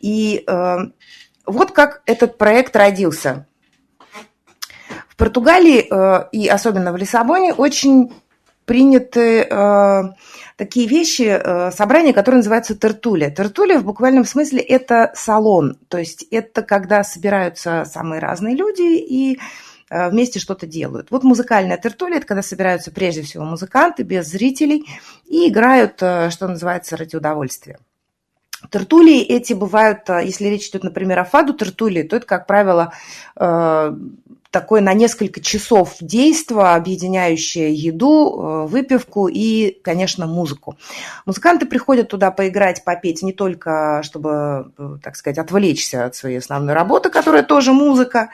И 0.00 0.44
э, 0.46 0.76
вот 1.46 1.72
как 1.72 2.02
этот 2.04 2.36
проект 2.36 2.76
родился. 2.76 3.46
В 5.08 5.16
Португалии 5.16 5.86
э, 5.90 6.28
и 6.32 6.46
особенно 6.46 6.92
в 6.92 6.96
Лиссабоне 6.96 7.54
очень 7.54 8.12
приняты 8.66 9.46
э, 9.50 10.02
такие 10.58 10.88
вещи, 10.88 11.22
э, 11.22 11.70
собрания, 11.70 12.12
которые 12.12 12.38
называются 12.38 12.74
тертулия. 12.76 13.30
Тертулия 13.30 13.78
в 13.78 13.84
буквальном 13.84 14.24
смысле 14.24 14.60
это 14.60 15.12
салон, 15.14 15.78
то 15.88 15.98
есть 15.98 16.26
это 16.30 16.62
когда 16.62 17.04
собираются 17.04 17.84
самые 17.86 18.20
разные 18.20 18.56
люди 18.56 18.98
и 18.98 19.38
э, 19.88 20.10
вместе 20.10 20.40
что-то 20.40 20.66
делают. 20.66 21.12
Вот 21.12 21.22
музыкальная 21.22 21.78
тертулия– 21.78 22.16
это 22.18 22.26
когда 22.26 22.42
собираются 22.42 22.90
прежде 22.90 23.22
всего 23.22 23.44
музыканты 23.44 24.02
без 24.02 24.26
зрителей 24.26 24.84
и 25.26 25.48
играют, 25.48 26.02
э, 26.02 26.28
что 26.30 26.48
называется, 26.48 26.96
ради 26.96 27.14
удовольствия. 27.14 27.78
Тертулии 28.72 29.22
эти 29.22 29.52
бывают, 29.52 30.08
если 30.08 30.46
речь 30.46 30.68
идет, 30.68 30.82
например, 30.82 31.20
о 31.20 31.24
фаду 31.24 31.54
тертулии, 31.54 32.02
то 32.02 32.16
это, 32.16 32.26
как 32.26 32.48
правило, 32.48 32.92
такое 34.50 34.80
на 34.80 34.94
несколько 34.94 35.40
часов 35.40 35.96
действо, 36.00 36.74
объединяющее 36.74 37.72
еду, 37.72 38.32
э, 38.32 38.66
выпивку 38.66 39.28
и, 39.28 39.78
конечно, 39.82 40.26
музыку. 40.26 40.78
Музыканты 41.26 41.66
приходят 41.66 42.08
туда 42.08 42.30
поиграть, 42.30 42.82
попеть 42.84 43.22
не 43.22 43.32
только, 43.32 44.00
чтобы, 44.02 44.72
э, 44.78 44.96
так 45.02 45.16
сказать, 45.16 45.38
отвлечься 45.38 46.06
от 46.06 46.14
своей 46.14 46.38
основной 46.38 46.74
работы, 46.74 47.10
которая 47.10 47.42
тоже 47.42 47.72
музыка, 47.72 48.30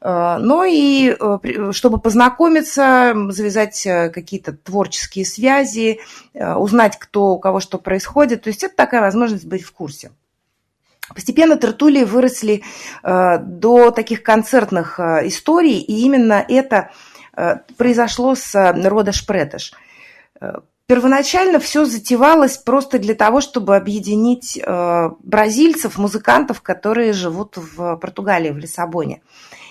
э, 0.00 0.36
но 0.38 0.64
и 0.64 1.16
чтобы 1.72 1.98
познакомиться, 1.98 3.14
завязать 3.30 3.82
какие-то 3.82 4.52
творческие 4.52 5.24
связи, 5.24 5.98
узнать, 6.34 6.96
кто 6.98 7.30
у 7.30 7.38
кого 7.40 7.58
что 7.58 7.78
происходит. 7.78 8.42
То 8.42 8.48
есть 8.48 8.62
это 8.62 8.76
такая 8.76 9.00
возможность 9.00 9.46
быть 9.46 9.64
в 9.64 9.72
курсе. 9.72 10.12
Постепенно 11.14 11.56
тертулии 11.56 12.04
выросли 12.04 12.62
э, 13.02 13.38
до 13.38 13.90
таких 13.90 14.22
концертных 14.22 15.00
э, 15.00 15.26
историй, 15.28 15.78
и 15.78 16.00
именно 16.02 16.44
это 16.46 16.90
э, 17.36 17.56
произошло 17.76 18.34
с 18.34 18.54
рода 18.74 19.12
Шпретеш. 19.12 19.72
Первоначально 20.86 21.58
все 21.58 21.84
затевалось 21.84 22.56
просто 22.56 22.98
для 22.98 23.14
того, 23.14 23.40
чтобы 23.40 23.76
объединить 23.76 24.58
бразильцев, 24.64 25.98
музыкантов, 25.98 26.62
которые 26.62 27.12
живут 27.12 27.56
в 27.56 27.96
Португалии, 27.96 28.50
в 28.50 28.56
Лиссабоне. 28.56 29.20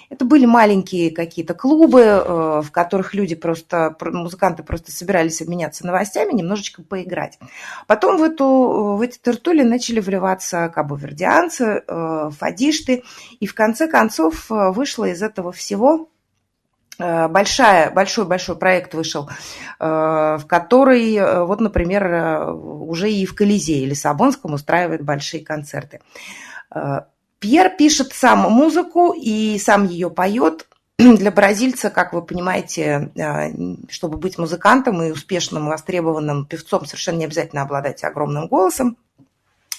Это 0.09 0.23
были 0.23 0.45
маленькие 0.45 1.11
какие-то 1.11 1.53
клубы, 1.53 2.01
э, 2.01 2.61
в 2.63 2.71
которых 2.71 3.13
люди 3.13 3.35
просто, 3.35 3.95
музыканты 3.99 4.63
просто 4.63 4.91
собирались 4.91 5.41
обменяться 5.41 5.85
новостями, 5.85 6.31
немножечко 6.33 6.81
поиграть. 6.81 7.37
Потом 7.87 8.17
в, 8.17 8.23
эту, 8.23 8.95
в 8.97 9.01
эти 9.01 9.17
тертули 9.17 9.63
начали 9.63 9.99
вливаться 9.99 10.71
кабовердианцы, 10.73 11.83
э, 11.85 12.29
фадишты, 12.37 13.03
и 13.39 13.47
в 13.47 13.53
конце 13.53 13.87
концов 13.87 14.49
э, 14.49 14.71
вышло 14.71 15.05
из 15.05 15.21
этого 15.21 15.51
всего 15.51 16.09
большая, 16.99 17.91
большой-большой 17.91 18.55
проект 18.55 18.95
вышел, 18.95 19.29
в 19.77 20.43
который, 20.47 21.45
вот, 21.45 21.61
например, 21.61 22.55
уже 22.55 23.11
и 23.11 23.23
в 23.27 23.35
Колизее 23.35 23.85
Лиссабонском 23.85 24.53
устраивает 24.53 25.03
большие 25.03 25.45
концерты. 25.45 26.01
Пьер 27.39 27.69
пишет 27.77 28.13
сам 28.13 28.51
музыку 28.51 29.13
и 29.15 29.59
сам 29.59 29.87
ее 29.87 30.09
поет. 30.09 30.67
Для 30.97 31.31
бразильца, 31.31 31.89
как 31.89 32.13
вы 32.13 32.23
понимаете, 32.23 33.11
э, 33.15 33.51
чтобы 33.89 34.17
быть 34.17 34.37
музыкантом 34.37 35.03
и 35.03 35.11
успешным, 35.11 35.67
востребованным 35.67 36.45
певцом, 36.45 36.85
совершенно 36.85 37.17
не 37.17 37.25
обязательно 37.25 37.61
обладать 37.61 38.03
огромным 38.03 38.47
голосом. 38.47 38.97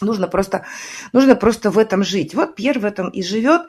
Нужно 0.01 0.29
просто, 0.29 0.65
нужно 1.13 1.35
просто 1.35 1.73
в 1.73 1.79
этом 1.79 2.05
жить. 2.05 2.35
Вот 2.35 2.55
Пьер 2.55 2.79
в 2.79 2.85
этом 2.85 3.09
и 3.09 3.23
живет. 3.23 3.63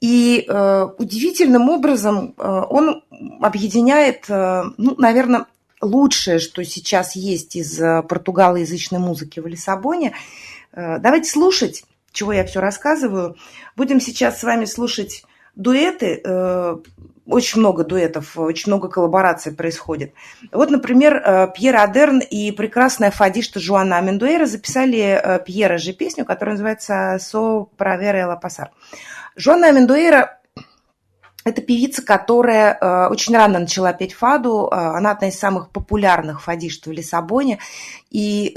И 0.00 0.44
э, 0.48 0.88
удивительным 0.98 1.68
образом 1.70 2.34
э, 2.36 2.62
он 2.68 3.04
объединяет, 3.40 4.24
э, 4.28 4.64
ну, 4.76 4.96
наверное, 4.98 5.46
лучшее, 5.80 6.40
что 6.40 6.64
сейчас 6.64 7.14
есть 7.14 7.54
из 7.54 7.80
э, 7.80 8.02
португалоязычной 8.02 8.98
музыки 8.98 9.38
в 9.38 9.46
Лиссабоне. 9.46 10.14
Э, 10.72 10.98
давайте 10.98 11.30
слушать 11.30 11.84
чего 12.18 12.32
я 12.32 12.44
все 12.44 12.60
рассказываю. 12.60 13.36
Будем 13.76 14.00
сейчас 14.00 14.40
с 14.40 14.42
вами 14.42 14.64
слушать 14.64 15.22
дуэты. 15.54 16.20
Э, 16.24 16.76
очень 17.26 17.60
много 17.60 17.84
дуэтов, 17.84 18.36
очень 18.36 18.72
много 18.72 18.88
коллабораций 18.88 19.52
происходит. 19.52 20.14
Вот, 20.50 20.70
например, 20.70 21.16
э, 21.16 21.48
Пьер 21.54 21.76
Адерн 21.76 22.18
и 22.18 22.50
прекрасная 22.50 23.12
фадишта 23.12 23.60
Жуана 23.60 23.98
Амендуэра 23.98 24.46
записали 24.46 24.98
э, 24.98 25.38
Пьера 25.44 25.78
же 25.78 25.92
песню, 25.92 26.24
которая 26.24 26.54
называется 26.54 27.18
«Со 27.20 27.68
правера 27.76 28.26
ла 28.26 28.36
пасар». 28.36 28.70
Жуана 29.36 29.68
Амендуэра 29.68 30.40
это 31.44 31.62
певица, 31.62 32.04
которая 32.04 33.08
очень 33.08 33.34
рано 33.34 33.60
начала 33.60 33.94
петь 33.94 34.12
фаду. 34.12 34.68
Она 34.70 35.12
одна 35.12 35.28
из 35.28 35.38
самых 35.38 35.70
популярных 35.70 36.42
фадишт 36.42 36.86
в 36.86 36.92
Лиссабоне. 36.92 37.58
И 38.10 38.54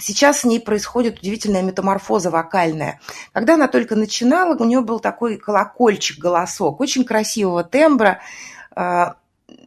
сейчас 0.00 0.40
с 0.40 0.44
ней 0.44 0.60
происходит 0.60 1.20
удивительная 1.20 1.62
метаморфоза 1.62 2.30
вокальная. 2.30 3.00
Когда 3.32 3.54
она 3.54 3.68
только 3.68 3.96
начинала, 3.96 4.56
у 4.56 4.64
нее 4.64 4.80
был 4.80 5.00
такой 5.00 5.36
колокольчик, 5.36 6.18
голосок, 6.18 6.80
очень 6.80 7.04
красивого 7.04 7.64
тембра, 7.64 8.20
а, 8.74 9.16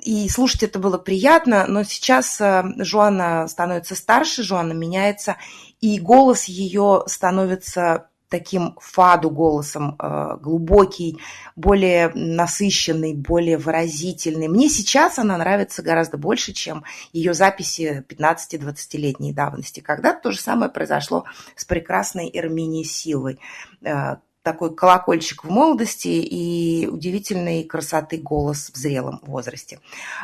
и 0.01 0.29
слушать 0.29 0.63
это 0.63 0.79
было 0.79 0.97
приятно, 0.97 1.65
но 1.67 1.83
сейчас 1.83 2.39
а, 2.39 2.65
Жуана 2.77 3.47
становится 3.47 3.95
старше, 3.95 4.43
Жуана 4.43 4.73
меняется, 4.73 5.37
и 5.79 5.99
голос 5.99 6.45
ее 6.45 7.03
становится 7.07 8.07
таким 8.31 8.77
фаду 8.79 9.29
голосом, 9.29 9.97
э, 9.99 10.37
глубокий, 10.41 11.19
более 11.55 12.11
насыщенный, 12.15 13.13
более 13.13 13.57
выразительный. 13.57 14.47
Мне 14.47 14.69
сейчас 14.69 15.19
она 15.19 15.37
нравится 15.37 15.83
гораздо 15.83 16.17
больше, 16.17 16.53
чем 16.53 16.83
ее 17.11 17.33
записи 17.33 18.03
15-20-летней 18.07 19.33
давности. 19.33 19.81
Когда-то 19.81 20.21
то 20.23 20.31
же 20.31 20.39
самое 20.39 20.71
произошло 20.71 21.25
с 21.55 21.65
прекрасной 21.65 22.31
Эрминией 22.33 22.85
Силвой. 22.85 23.37
Э, 23.83 24.15
такой 24.43 24.73
колокольчик 24.73 25.43
в 25.43 25.49
молодости 25.49 26.07
и 26.07 26.87
удивительной 26.87 27.63
красоты 27.63 28.17
голос 28.17 28.71
в 28.73 28.77
зрелом 28.77 29.19
возрасте. 29.23 29.79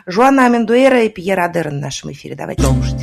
Жуана 0.05 0.45
Амендуэра 0.45 1.03
и 1.03 1.09
Пьер 1.09 1.39
Адер 1.39 1.69
в 1.69 1.73
нашем 1.73 2.13
эфире. 2.13 2.35
Давайте 2.35 2.63
слушать. 2.63 2.95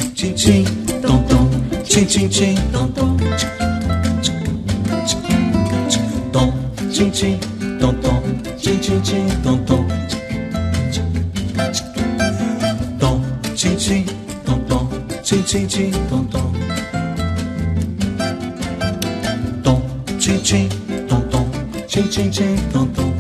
Tim 6.95 7.11
tim 7.11 7.39
tom 7.81 8.01
tom. 8.01 8.23
Tim 8.57 8.79
tim 8.79 9.03
tim 9.03 9.27
tom 9.43 9.67
tom. 9.67 9.89
Tom 13.01 13.21
tim 13.57 13.77
tim 13.77 14.05
tom 14.47 14.65
tom. 14.69 14.89
Tim 15.25 15.43
tim 15.43 15.67
tim 15.69 15.93
tom 16.09 16.29
tom. 16.29 16.53
Tom 19.65 19.83
tim 20.21 20.39
tim 20.49 20.69
tom 21.09 21.23
tom. 21.31 21.47
Tim 21.89 22.09
tim 22.09 22.31
tim 22.31 22.57
tom 22.73 22.87
tom. 22.95 23.13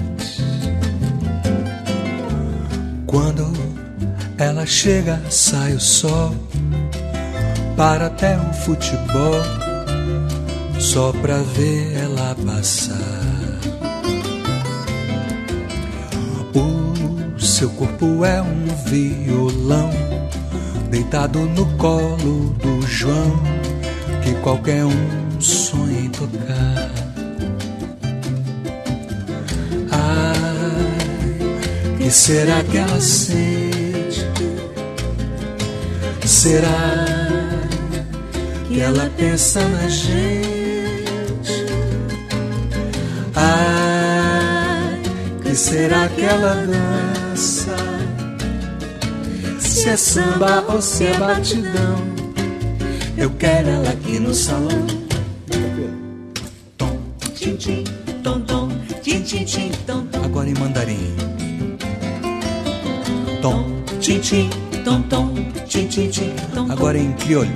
Quando 3.07 3.53
ela 4.39 4.65
chega, 4.67 5.21
sai 5.29 5.75
o 5.75 5.81
sol. 5.81 6.33
Para 7.77 8.07
até 8.07 8.39
o 8.39 8.53
futebol. 8.53 9.43
Só 10.79 11.11
pra 11.11 11.39
ver 11.57 11.97
ela 11.97 12.37
passar. 12.47 13.34
Seu 17.45 17.69
corpo 17.69 18.25
é 18.25 18.41
um 18.41 18.65
violão, 18.87 19.91
deitado 20.91 21.41
no 21.41 21.67
colo 21.77 22.49
do 22.55 22.81
João, 22.87 23.39
que 24.23 24.33
qualquer 24.37 24.83
um 24.87 25.41
sonha 25.41 26.01
em 26.01 26.09
tocar. 26.09 26.91
Ai, 29.93 31.39
que 31.99 32.11
será 32.11 32.65
que 32.65 32.79
ela 32.79 33.01
sente? 33.01 34.27
Será 36.25 37.05
que 38.67 38.81
ela 38.81 39.11
pensa 39.19 39.61
na 39.69 39.87
gente? 39.87 41.67
Ai, 43.37 45.03
que 45.43 45.55
será 45.55 46.09
que 46.09 46.23
ela 46.23 46.55
dança? 46.55 47.24
Se 49.85 49.91
é 49.91 49.97
samba 49.99 50.65
ou 50.73 50.81
se 50.81 51.05
é 51.05 51.19
batidão, 51.19 51.97
eu 53.19 53.29
quero 53.39 53.69
ela 53.69 53.91
aqui 53.91 54.19
no 54.19 54.33
salão. 54.33 54.87
Tom, 56.79 56.99
tim, 57.35 57.55
tim. 57.57 57.85
tchim, 59.03 59.45
tchim, 59.45 59.71
tom, 59.87 60.07
tom. 60.07 60.25
Agora 60.25 60.49
em 60.49 60.55
mandarim. 60.55 61.15
Tom, 63.43 63.67
Tchim, 64.01 64.21
tchim, 64.21 64.49
tom, 64.87 65.03
tom. 65.03 65.35
Tchim, 65.67 65.87
tchim, 65.89 66.09
tchim, 66.09 66.35
tom, 66.55 66.67
tom. 66.67 66.73
agora 66.73 66.97
em 66.97 67.13
crioulo. 67.13 67.51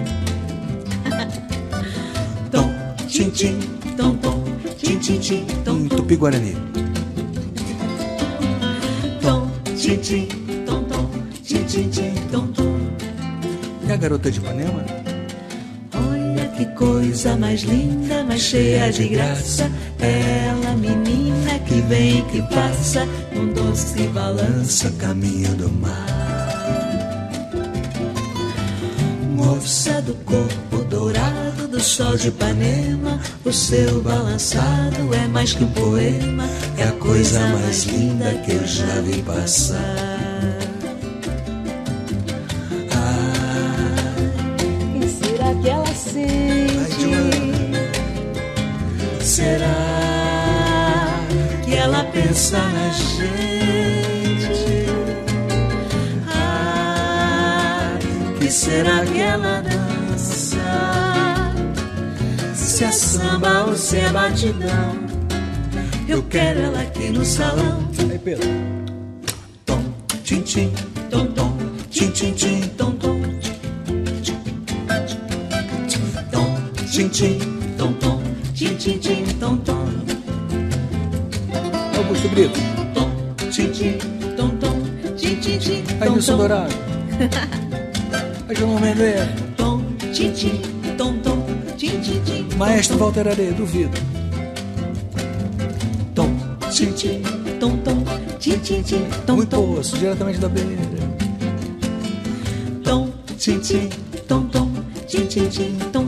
Tom, 2.50 2.70
tchim, 3.08 3.30
tchim, 3.30 3.58
tom, 3.96 4.14
tom. 4.16 4.44
Tchim, 4.76 4.98
tchim, 4.98 5.18
tchim, 5.18 5.46
tom, 5.64 5.78
Em 5.78 5.88
tom. 5.88 5.96
tupi-guarani. 5.96 6.54
Tom, 9.22 9.50
tchim, 9.78 9.96
tchim, 9.96 10.37
garota 13.98 14.30
de 14.30 14.38
Ipanema? 14.38 14.84
Olha 15.94 16.46
que 16.56 16.64
coisa 16.76 17.36
mais 17.36 17.62
linda, 17.62 18.24
mais 18.24 18.40
cheia 18.40 18.90
de 18.90 19.08
graça. 19.08 19.70
Ela, 19.98 20.76
menina 20.76 21.58
que 21.66 21.80
vem 21.82 22.24
que 22.26 22.40
passa, 22.42 23.06
num 23.34 23.52
doce 23.52 24.06
balança, 24.08 24.90
caminho 24.98 25.54
do 25.56 25.70
mar. 25.70 26.06
Moça 29.34 30.00
do 30.02 30.14
corpo 30.24 30.84
dourado 30.88 31.68
do 31.68 31.80
sol 31.80 32.16
de 32.16 32.28
Ipanema, 32.28 33.20
o 33.44 33.52
seu 33.52 34.00
balançado 34.02 35.14
é 35.14 35.26
mais 35.28 35.52
que 35.52 35.64
um 35.64 35.72
poema, 35.72 36.44
é 36.76 36.84
a 36.84 36.92
coisa 36.92 37.40
mais 37.48 37.84
linda 37.84 38.32
que 38.44 38.52
eu 38.52 38.66
já 38.66 39.00
vi 39.02 39.22
passar. 39.22 40.67
Pensa 52.38 52.58
na 52.68 52.88
gente? 52.90 54.86
Ah, 56.28 57.98
que 58.38 58.48
será 58.48 59.04
que 59.04 59.18
ela 59.18 59.60
dança? 59.60 60.56
Se 62.54 62.84
é 62.84 62.92
samba 62.92 63.64
ou 63.64 63.76
se 63.76 63.96
é 63.96 64.08
batidão? 64.10 65.08
Eu 66.08 66.22
quero 66.22 66.60
ela 66.60 66.82
aqui 66.82 67.08
no 67.10 67.24
salão. 67.24 67.88
Aí, 68.08 68.18
Pedro. 68.20 68.48
Tom, 69.66 69.82
tchim, 70.22 70.42
tchim, 70.42 70.72
tom, 71.10 71.26
tom, 71.26 71.56
tchim, 71.90 72.10
tchim, 72.12 72.32
tchim, 72.34 72.60
tom, 72.76 72.92
tom. 72.92 73.20
Tom, 76.30 76.56
tchim, 76.86 77.08
tchim, 77.08 77.57
dedo. 82.38 82.54
Tom, 82.94 83.10
tim, 83.50 83.72
tim, 83.72 83.98
tom, 84.36 84.50
tom, 84.58 84.76
tim, 85.16 85.36
tim, 85.40 85.58
tim. 85.58 85.82
Aí 86.00 86.08
o 86.08 86.36
Dourado. 86.36 86.74
Aí 88.48 88.56
João 88.56 88.78
Mendes. 88.78 89.28
Tom, 89.56 89.82
tim, 90.12 90.32
tim, 90.32 90.60
tom, 90.96 91.18
tom, 91.18 91.44
tim, 91.76 92.00
tim, 92.00 92.20
tim. 92.24 92.56
Maestro 92.56 92.98
Walter 92.98 93.28
Areia, 93.28 93.52
duvido. 93.52 93.90
Tom, 96.14 96.30
tim, 96.70 96.92
tim, 96.92 97.22
tom, 97.58 97.76
tom, 97.78 98.04
tim, 98.38 98.58
tim, 98.60 98.82
tim, 98.82 99.04
tom, 99.26 99.36
Muito 99.36 99.50
tom. 99.50 99.66
Muito 99.66 99.98
diretamente 99.98 100.38
da 100.38 100.48
beira. 100.48 100.68
Tom, 102.84 103.10
tim, 103.36 103.58
tim, 103.58 103.88
tom, 104.28 104.46
tom, 104.46 104.72
tim, 105.08 105.26
tim, 105.26 105.48
tim, 105.48 105.76
tom, 105.92 106.07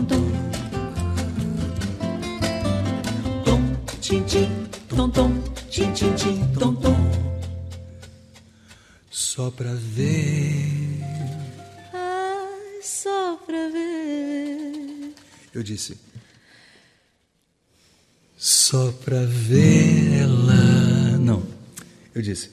pra 9.60 9.74
ver. 9.74 11.02
Ai, 11.94 12.82
só 12.82 13.36
pra 13.46 13.68
ver. 13.68 15.14
Eu 15.54 15.62
disse. 15.62 15.98
Só 18.38 18.94
pra 19.04 19.26
ver 19.26 20.22
ela. 20.22 21.18
Não. 21.20 21.44
Eu 22.14 22.22
disse. 22.22 22.50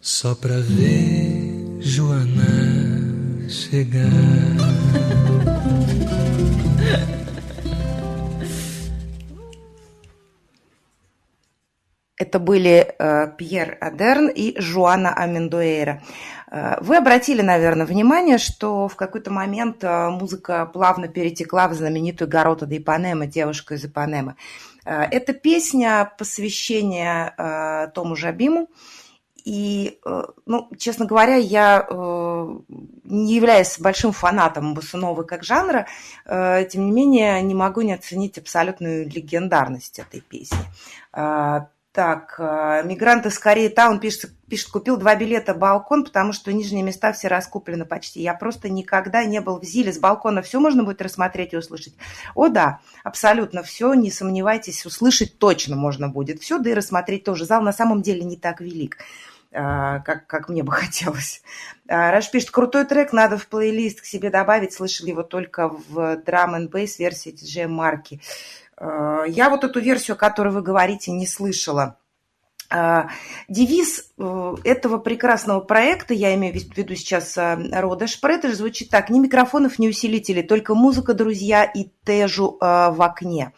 Só 0.00 0.34
pra 0.34 0.58
ver 0.60 1.78
Joana 1.80 3.48
chegar. 3.48 4.60
Это 12.20 12.38
были 12.38 12.86
э, 12.86 13.26
Пьер 13.38 13.78
Адерн 13.80 14.28
и 14.28 14.54
Жуана 14.60 15.14
Амендуэра. 15.16 16.02
Э, 16.55 16.77
Вы 16.79 16.95
обратили, 16.97 17.41
наверное, 17.41 17.85
внимание, 17.85 18.37
что 18.37 18.87
в 18.87 18.95
какой-то 18.95 19.29
момент 19.31 19.83
э, 19.83 20.09
музыка 20.09 20.65
плавно 20.65 21.07
перетекла 21.09 21.67
в 21.67 21.73
знаменитую 21.73 22.29
Гарота 22.29 22.65
де 22.65 22.77
Ипанема, 22.77 23.27
девушка 23.27 23.75
из 23.75 23.83
Ипанемы. 23.83 24.35
Э, 24.85 25.03
Это 25.11 25.33
песня 25.33 26.11
посвящения 26.17 27.33
э, 27.37 27.87
Тому 27.93 28.15
Жабиму. 28.15 28.69
И, 29.43 29.99
ну, 30.47 30.69
честно 30.79 31.05
говоря, 31.05 31.35
я 31.35 31.85
не 33.03 33.35
являюсь 33.35 33.77
большим 33.77 34.11
фанатом 34.11 34.73
босановы 34.73 35.23
как 35.23 35.43
жанра, 35.43 35.85
тем 36.25 36.85
не 36.87 36.91
менее 36.91 37.39
не 37.43 37.53
могу 37.53 37.81
не 37.81 37.93
оценить 37.93 38.39
абсолютную 38.39 39.07
легендарность 39.07 39.99
этой 39.99 40.21
песни. 40.21 40.57
Так, 41.11 42.39
мигранты 42.85 43.29
из 43.29 43.37
Кореи 43.37 43.67
Таун 43.67 43.99
пишет, 43.99 44.31
пишет, 44.49 44.69
купил 44.69 44.97
два 44.97 45.15
билета 45.15 45.53
балкон, 45.53 46.03
потому 46.03 46.33
что 46.33 46.53
нижние 46.53 46.83
места 46.83 47.11
все 47.13 47.27
раскуплены 47.27 47.85
почти. 47.85 48.21
Я 48.21 48.33
просто 48.33 48.69
никогда 48.69 49.23
не 49.25 49.41
был 49.41 49.59
в 49.59 49.63
Зиле. 49.63 49.91
С 49.91 49.99
балкона 49.99 50.41
все 50.41 50.59
можно 50.59 50.83
будет 50.83 51.01
рассмотреть 51.01 51.53
и 51.53 51.57
услышать. 51.57 51.95
О, 52.33 52.47
да, 52.47 52.79
абсолютно 53.03 53.63
все, 53.63 53.93
не 53.93 54.11
сомневайтесь, 54.11 54.85
услышать 54.85 55.39
точно 55.39 55.75
можно 55.75 56.09
будет 56.09 56.41
все, 56.41 56.59
да 56.59 56.69
и 56.69 56.73
рассмотреть 56.73 57.23
тоже. 57.23 57.45
Зал 57.45 57.61
на 57.61 57.73
самом 57.73 58.01
деле 58.01 58.23
не 58.23 58.37
так 58.37 58.61
велик 58.61 58.97
а, 59.55 59.99
как, 59.99 60.27
как 60.27 60.49
мне 60.49 60.63
бы 60.63 60.71
хотелось. 60.73 61.41
А, 61.87 62.11
Раш 62.11 62.29
пишет, 62.29 62.51
крутой 62.51 62.85
трек 62.85 63.13
надо 63.13 63.37
в 63.37 63.47
плейлист 63.47 64.01
к 64.01 64.05
себе 64.05 64.29
добавить. 64.29 64.73
Слышали 64.73 65.09
его 65.09 65.23
только 65.23 65.69
в 65.69 66.17
драм 66.17 66.55
н 66.55 66.67
бейс 66.67 66.99
версии 66.99 67.33
DJ 67.33 67.67
Марки. 67.67 68.21
А, 68.77 69.23
Я 69.23 69.49
вот 69.49 69.63
эту 69.63 69.79
версию, 69.79 70.15
о 70.15 70.17
которой 70.17 70.53
вы 70.53 70.61
говорите, 70.61 71.11
не 71.11 71.27
слышала. 71.27 71.97
А, 72.69 73.09
Девиз 73.47 74.11
э, 74.17 74.55
этого 74.63 74.97
прекрасного 74.97 75.59
проекта, 75.59 76.13
я 76.13 76.33
имею 76.35 76.53
в 76.53 76.77
виду 76.77 76.95
сейчас 76.95 77.37
э, 77.37 77.57
Рода 77.71 78.07
Шпретер, 78.07 78.53
звучит 78.53 78.89
так. 78.89 79.09
Ни 79.09 79.19
микрофонов, 79.19 79.77
ни 79.77 79.87
усилителей, 79.87 80.43
только 80.43 80.73
музыка, 80.73 81.13
друзья, 81.13 81.63
и 81.63 81.87
тежу 82.05 82.57
э, 82.59 82.89
в 82.91 83.01
окне. 83.01 83.53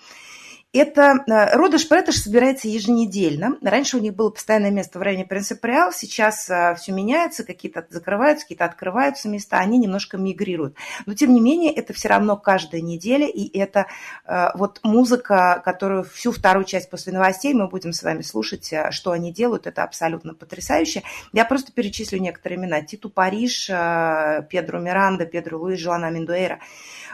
Это 0.74 1.24
э, 1.28 1.56
Рода 1.56 1.78
Шпретеш 1.78 2.22
собирается 2.22 2.68
еженедельно. 2.68 3.58
Раньше 3.62 3.98
у 3.98 4.00
них 4.00 4.16
было 4.16 4.30
постоянное 4.30 4.72
место 4.72 5.00
в 5.00 5.02
районе 5.02 5.26
Принцип 5.26 5.64
Реал. 5.64 5.92
Сейчас 5.92 6.44
все 6.44 6.92
меняется, 6.92 7.44
какие-то 7.44 7.86
закрываются, 7.90 8.46
какие-то 8.46 8.66
открываются 8.66 9.30
места, 9.30 9.58
они 9.58 9.78
немножко 9.78 10.18
мигрируют. 10.18 10.76
Но 11.06 11.14
тем 11.14 11.34
не 11.34 11.42
менее, 11.42 11.74
это 11.74 11.94
все 11.94 12.10
равно 12.10 12.38
каждая 12.38 12.82
неделя, 12.82 13.28
и 13.28 13.58
это 13.58 13.88
э, 14.26 14.50
вот 14.56 14.80
музыка, 14.84 15.62
которую 15.64 16.04
всю 16.04 16.32
вторую 16.32 16.66
часть 16.66 16.90
после 16.90 17.14
новостей 17.14 17.54
мы 17.54 17.68
будем 17.68 17.94
с 17.94 18.04
вами 18.04 18.22
слушать, 18.22 18.72
э, 18.72 18.92
что 18.92 19.12
они 19.12 19.32
делают, 19.32 19.68
это 19.68 19.84
абсолютно 19.84 20.34
потрясающе. 20.34 21.04
Я 21.34 21.46
просто 21.46 21.72
перечислю 21.72 22.20
некоторые 22.20 22.60
имена. 22.60 22.82
Титу 22.82 23.10
Париж, 23.10 23.70
э, 23.70 24.44
Педро 24.50 24.80
Миранда, 24.80 25.26
Педро 25.26 25.60
Луис, 25.60 25.80
Жуана 25.80 26.10
Миндуэра. 26.10 26.60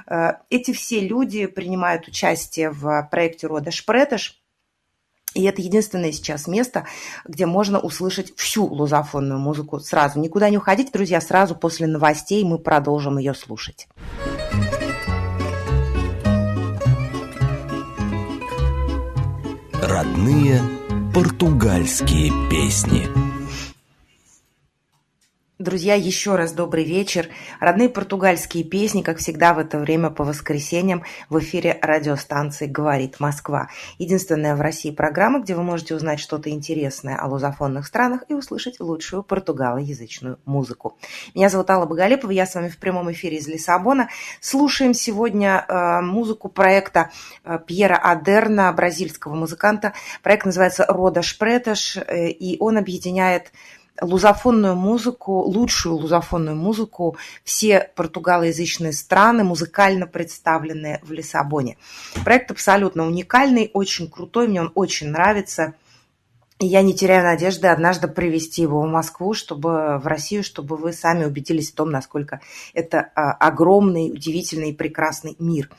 Э, 0.08 0.34
Эти 0.50 0.74
все 0.74 1.00
люди 1.00 1.46
принимают 1.46 2.08
участие 2.08 2.70
в 2.72 3.08
проекте 3.12 3.48
рода 3.48 3.72
Шпретеш. 3.72 4.40
И 5.34 5.44
это 5.44 5.62
единственное 5.62 6.12
сейчас 6.12 6.48
место, 6.48 6.86
где 7.26 7.46
можно 7.46 7.80
услышать 7.80 8.36
всю 8.38 8.66
лузофонную 8.66 9.40
музыку 9.40 9.80
сразу. 9.80 10.20
Никуда 10.20 10.50
не 10.50 10.58
уходите, 10.58 10.92
друзья, 10.92 11.20
сразу 11.22 11.56
после 11.56 11.88
новостей 11.88 12.44
мы 12.44 12.60
продолжим 12.60 13.18
ее 13.18 13.34
слушать. 13.34 13.88
Родные 19.82 20.62
португальские 21.14 22.32
песни. 22.50 23.33
Друзья, 25.64 25.96
еще 25.96 26.36
раз 26.36 26.52
добрый 26.52 26.84
вечер. 26.84 27.30
Родные 27.62 27.88
португальские 27.88 28.66
песни, 28.66 29.02
как 29.02 29.20
всегда 29.20 29.54
в 29.54 29.60
это 29.60 29.80
время 29.80 30.10
по 30.10 30.26
воскресеньям 30.26 31.06
в 31.30 31.40
эфире 31.40 31.80
радиостанции 31.82 32.68
«Говорит 32.68 33.22
Москва». 33.22 33.70
Единственная 33.98 34.58
в 34.58 34.62
России 34.62 34.92
программа, 34.92 35.40
где 35.40 35.56
вы 35.56 35.64
можете 35.64 35.96
узнать 35.96 36.20
что-то 36.20 36.50
интересное 36.50 37.16
о 37.16 37.30
лузофонных 37.30 37.88
странах 37.88 38.24
и 38.28 38.34
услышать 38.34 38.82
лучшую 38.82 39.24
португалоязычную 39.24 40.38
музыку. 40.44 40.98
Меня 41.34 41.48
зовут 41.48 41.70
Алла 41.70 41.86
Боголепова, 41.86 42.32
я 42.32 42.46
с 42.46 42.56
вами 42.56 42.68
в 42.68 42.78
прямом 42.78 43.10
эфире 43.14 43.38
из 43.38 43.48
Лиссабона. 43.48 44.10
Слушаем 44.42 44.94
сегодня 44.94 45.64
э, 45.66 46.02
музыку 46.02 46.50
проекта 46.50 47.12
э, 47.46 47.58
Пьера 47.66 47.96
Адерна, 47.96 48.70
бразильского 48.74 49.34
музыканта. 49.34 49.94
Проект 50.24 50.46
называется 50.46 50.86
«Рода 50.90 51.22
Шпретеш», 51.22 51.96
э, 51.96 52.32
и 52.32 52.58
он 52.60 52.78
объединяет 52.78 53.54
лузофонную 54.02 54.76
музыку, 54.76 55.42
лучшую 55.42 55.96
лузофонную 55.96 56.56
музыку 56.56 57.18
все 57.44 57.92
португалоязычные 57.96 58.94
страны, 58.94 59.44
музыкально 59.44 60.08
представленные 60.08 61.00
в 61.04 61.12
Лиссабоне. 61.12 61.78
Проект 62.24 62.52
абсолютно 62.52 63.06
уникальный, 63.06 63.70
очень 63.74 64.10
крутой, 64.10 64.48
мне 64.48 64.62
он 64.62 64.72
очень 64.76 65.10
нравится. 65.10 65.76
И 66.60 66.66
я 66.66 66.82
не 66.82 66.94
теряю 66.94 67.24
надежды 67.24 67.68
однажды 67.68 68.08
привести 68.08 68.62
его 68.62 68.82
в 68.82 68.88
Москву, 68.88 69.34
чтобы 69.34 69.98
в 69.98 70.08
Россию, 70.08 70.44
чтобы 70.44 70.78
вы 70.78 70.94
сами 70.94 71.26
убедились 71.26 71.72
в 71.72 71.76
том, 71.76 71.92
насколько 71.92 72.42
это 72.74 73.12
а, 73.16 73.34
огромный, 73.34 74.12
удивительный 74.12 74.70
и 74.70 74.76
прекрасный 74.76 75.36
мир. 75.40 75.70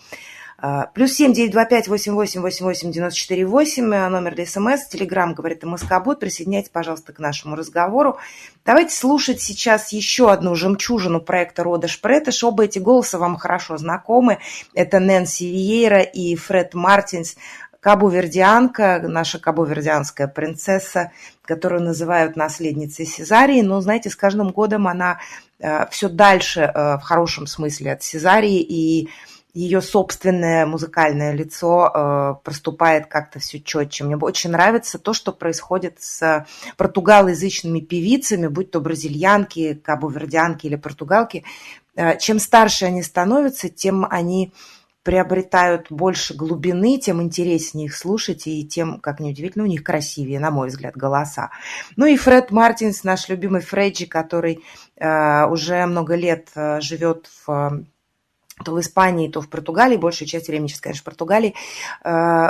А, 0.67 0.87
плюс 0.95 1.13
семь 1.13 1.35
девять 1.35 1.51
два 1.51 1.67
пять 1.67 1.89
восемь 1.89 2.15
восемь 2.15 2.41
восемь 2.41 2.65
восемь 2.65 2.91
девяносто 2.91 3.19
четыре 3.19 3.45
восемь 3.45 3.93
э, 3.93 4.09
номер 4.09 4.35
для 4.35 4.47
СМС, 4.47 4.87
Телеграм 4.87 5.35
говорит 5.35 5.63
МСК-бот. 5.63 6.21
Присоединяйтесь, 6.21 6.71
пожалуйста, 6.71 7.13
к 7.13 7.19
нашему 7.19 7.55
разговору. 7.55 8.17
Давайте 8.65 8.97
слушать 8.97 9.43
сейчас 9.43 9.93
еще 9.93 10.33
одну 10.33 10.55
жемчужину 10.55 11.21
проекта 11.21 11.65
Рода 11.65 11.87
Шпретеш. 11.87 12.43
Оба 12.45 12.65
эти 12.65 12.79
голоса 12.79 13.19
вам 13.19 13.37
хорошо 13.37 13.77
знакомы. 13.77 14.39
Это 14.73 15.01
Нэнси 15.01 15.45
Виейра 15.45 16.01
и 16.01 16.35
Фред 16.35 16.73
Мартинс. 16.73 17.37
Кабо-вердианка, 17.81 19.03
наша 19.07 19.39
кабо-вердианская 19.39 20.29
принцесса, 20.29 21.13
которую 21.43 21.83
называют 21.83 22.37
наследницей 22.37 23.05
Сезарии. 23.05 23.61
Но, 23.61 23.83
знаете, 23.83 24.09
с 24.09 24.17
каждым 24.17 24.49
годом 24.49 24.89
она 24.89 25.19
э, 25.59 25.85
все 25.91 26.09
дальше, 26.09 26.63
э, 26.63 26.97
в 26.97 27.03
хорошем 27.03 27.47
смысле, 27.47 27.93
от 27.93 28.03
Сезарии 28.03 28.63
и 28.63 29.11
ее 29.55 29.81
собственное 29.81 30.67
музыкальное 30.67 31.33
лицо 31.33 31.91
э, 31.95 32.35
проступает 32.43 33.07
как-то 33.07 33.39
все 33.39 33.61
четче. 33.61 34.03
Мне 34.03 34.17
очень 34.17 34.51
нравится 34.51 34.99
то, 34.99 35.13
что 35.13 35.33
происходит 35.33 35.99
с 36.01 36.45
португалоязычными 36.77 37.79
певицами, 37.79 38.49
будь 38.49 38.73
то 38.73 38.81
бразильянки, 38.81 39.75
кабовердянки 39.75 40.67
или 40.67 40.75
португалки. 40.75 41.45
Э, 41.95 42.19
чем 42.19 42.41
старше 42.41 42.87
они 42.87 43.05
становятся, 43.05 43.69
тем 43.69 44.05
они 44.11 44.53
приобретают 45.05 45.93
больше 45.93 46.35
глубины, 46.35 46.99
тем 46.99 47.23
интереснее 47.23 47.87
их 47.87 47.97
слушать, 47.97 48.47
и 48.47 48.67
тем, 48.67 48.99
как 49.01 49.21
неудивительно, 49.21 49.65
у 49.65 49.69
них 49.69 49.85
красивее, 49.85 50.41
на 50.41 50.51
мой 50.51 50.69
взгляд, 50.69 50.97
голоса. 50.97 51.51
Ну 51.95 52.07
и 52.07 52.17
Фред 52.17 52.51
Мартинс, 52.51 53.05
наш 53.05 53.29
любимый 53.29 53.61
Фреджи, 53.61 54.07
который 54.07 54.65
э, 54.97 55.47
уже 55.47 55.87
много 55.87 56.17
лет 56.17 56.49
э, 56.57 56.81
живет 56.81 57.29
в 57.47 57.85
то 58.63 58.73
в 58.73 58.81
Испании, 58.81 59.29
то 59.29 59.41
в 59.41 59.49
Португалии, 59.49 59.97
большую 59.97 60.29
часть 60.29 60.49
времени 60.49 60.69
сейчас, 60.69 60.81
конечно, 60.81 61.03
в 61.03 61.05
Португалии, 61.05 61.55
э, 62.05 62.49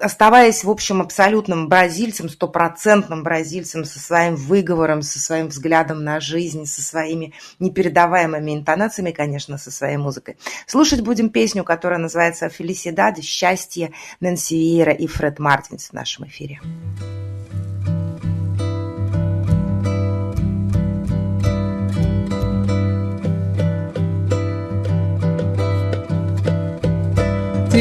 оставаясь, 0.00 0.64
в 0.64 0.70
общем, 0.70 1.00
абсолютным 1.00 1.68
бразильцем, 1.68 2.28
стопроцентным 2.28 3.22
бразильцем 3.22 3.84
со 3.84 3.98
своим 3.98 4.36
выговором, 4.36 5.02
со 5.02 5.18
своим 5.18 5.48
взглядом 5.48 6.04
на 6.04 6.20
жизнь, 6.20 6.66
со 6.66 6.82
своими 6.82 7.34
непередаваемыми 7.58 8.54
интонациями, 8.54 9.10
конечно, 9.10 9.58
со 9.58 9.70
своей 9.70 9.96
музыкой. 9.96 10.36
Слушать 10.66 11.00
будем 11.00 11.30
песню, 11.30 11.64
которая 11.64 11.98
называется 11.98 12.48
«Фелисидад», 12.48 13.18
«Счастье» 13.22 13.92
Нэнси 14.20 14.54
Виера 14.54 14.92
и 14.92 15.06
Фред 15.06 15.38
Мартинс 15.38 15.88
в 15.88 15.92
нашем 15.92 16.26
эфире. 16.26 16.60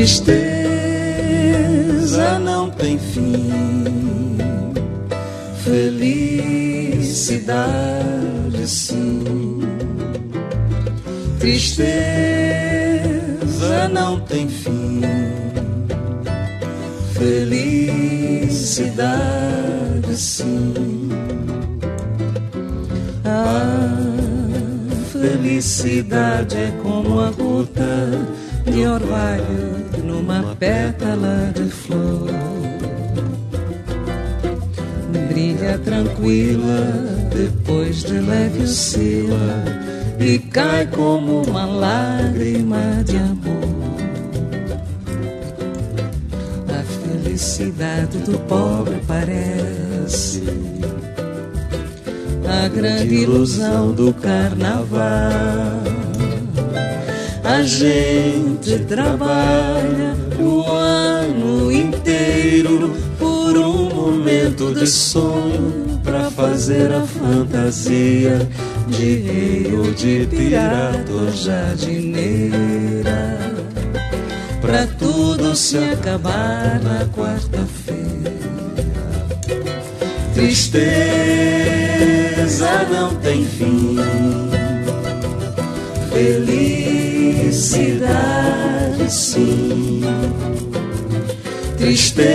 Tristeza 0.08 0.39
não 2.39 2.70
tem 2.70 2.98
fim, 2.98 4.38
felicidade 5.65 7.36
sim. 8.65 9.60
Tristeza 11.41 11.89
não 13.91 14.22
tem 14.22 14.48
fim, 14.48 15.02
felicidade 17.12 18.56
sim. 20.15 21.10
A 23.26 23.78
felicidade 25.12 26.56
é 26.56 26.72
como 26.82 27.20
a 27.20 27.30
gota 27.32 28.47
de 28.72 28.86
orvalho 28.86 30.04
numa 30.04 30.56
pétala 30.56 31.52
de 31.56 31.70
flor. 31.70 32.30
Brilha 35.30 35.78
tranquila 35.80 37.28
depois 37.34 38.04
de 38.04 38.20
leve 38.20 38.64
oscila 38.64 39.64
e 40.20 40.40
cai 40.40 40.88
como 40.88 41.44
uma 41.44 41.66
lágrima 41.66 43.04
de 43.06 43.18
amor. 43.18 43.68
A 46.70 46.84
felicidade 46.84 48.18
do 48.20 48.38
pobre 48.40 49.00
parece 49.08 50.44
a 52.48 52.68
grande 52.70 53.16
ilusão 53.16 53.92
do 53.92 54.14
carnaval 54.14 56.07
a 57.48 57.64
gente 57.64 58.78
trabalha 58.80 60.18
o 60.38 60.70
ano 60.70 61.72
inteiro 61.72 62.94
por 63.18 63.58
um 63.58 63.96
momento 63.96 64.74
de 64.74 64.86
sonho 64.86 65.98
para 66.04 66.30
fazer 66.30 66.92
a 66.92 67.04
fantasia 67.04 68.46
de 68.90 69.20
rei 69.20 69.74
ou 69.74 69.94
de 69.94 70.28
pirata 70.30 71.10
ou 71.10 71.32
jardineira. 71.32 73.38
Pra 74.60 74.86
tudo 75.00 75.56
se 75.56 75.78
acabar 75.78 76.82
na 76.84 77.06
quarta-feira. 77.16 78.36
Tristeza 80.34 80.82
não 82.92 83.16
tem 83.16 83.46
fim. 83.46 83.96
Feliz 86.12 87.07
felicidade, 87.38 89.10
sim. 89.10 90.02
Tristeza 91.78 92.26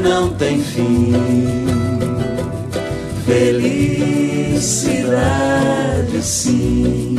não 0.00 0.30
tem 0.30 0.62
fim. 0.62 1.12
Felicidade, 3.26 3.82
sim. 6.22 7.16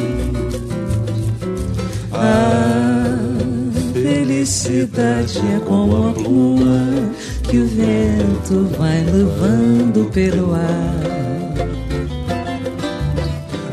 A 2.13 3.17
felicidade 3.93 5.39
é 5.39 5.59
como 5.67 6.09
a 6.09 6.13
pluma 6.13 7.11
que 7.43 7.57
o 7.57 7.67
vento 7.67 8.69
vai 8.77 9.03
levando 9.03 10.09
pelo 10.11 10.53
ar. 10.53 11.01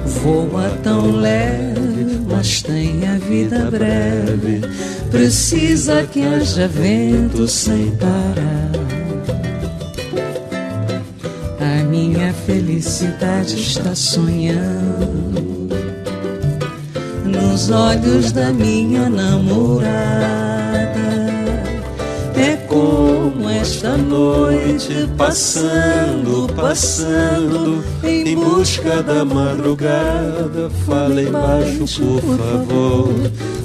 Voa 0.05 0.69
tão 0.83 1.13
leve 1.13 1.79
mas 2.39 2.63
tem 2.63 3.01
a 3.09 3.19
vida 3.19 3.69
breve. 3.69 4.61
Precisa 5.11 6.05
que 6.05 6.25
haja 6.25 6.69
vento 6.69 7.49
sem 7.49 7.91
parar. 7.97 8.71
A 11.61 11.85
minha 11.85 12.33
felicidade 12.33 13.57
está 13.57 13.93
sonhando 13.93 15.69
nos 17.25 17.71
olhos 17.71 18.31
da 18.31 18.53
minha 18.53 19.11
namorada. 19.11 20.09
É 22.37 22.57
como 22.69 23.38
esta 23.61 23.97
noite 23.97 25.09
passando, 25.17 26.47
passando 26.55 27.85
em 28.05 28.37
busca 28.37 29.03
da 29.03 29.25
madrugada. 29.25 30.71
Fale 30.87 31.27
baixo, 31.27 32.03
por 32.21 32.37
favor, 32.39 33.13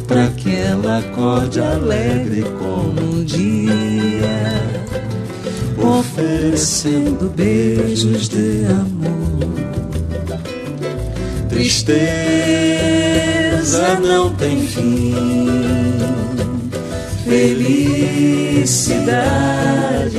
para 0.07 0.27
que 0.29 0.55
ela 0.55 0.97
acorde 0.99 1.59
alegre 1.59 2.43
como 2.57 3.01
um 3.01 3.23
dia, 3.23 4.61
oferecendo 5.77 7.31
beijos 7.35 8.29
de 8.29 8.65
amor. 8.65 9.13
Tristeza 11.49 12.33
não 14.01 14.33
tem 14.33 14.65
fim, 14.65 15.82
felicidade 17.25 18.63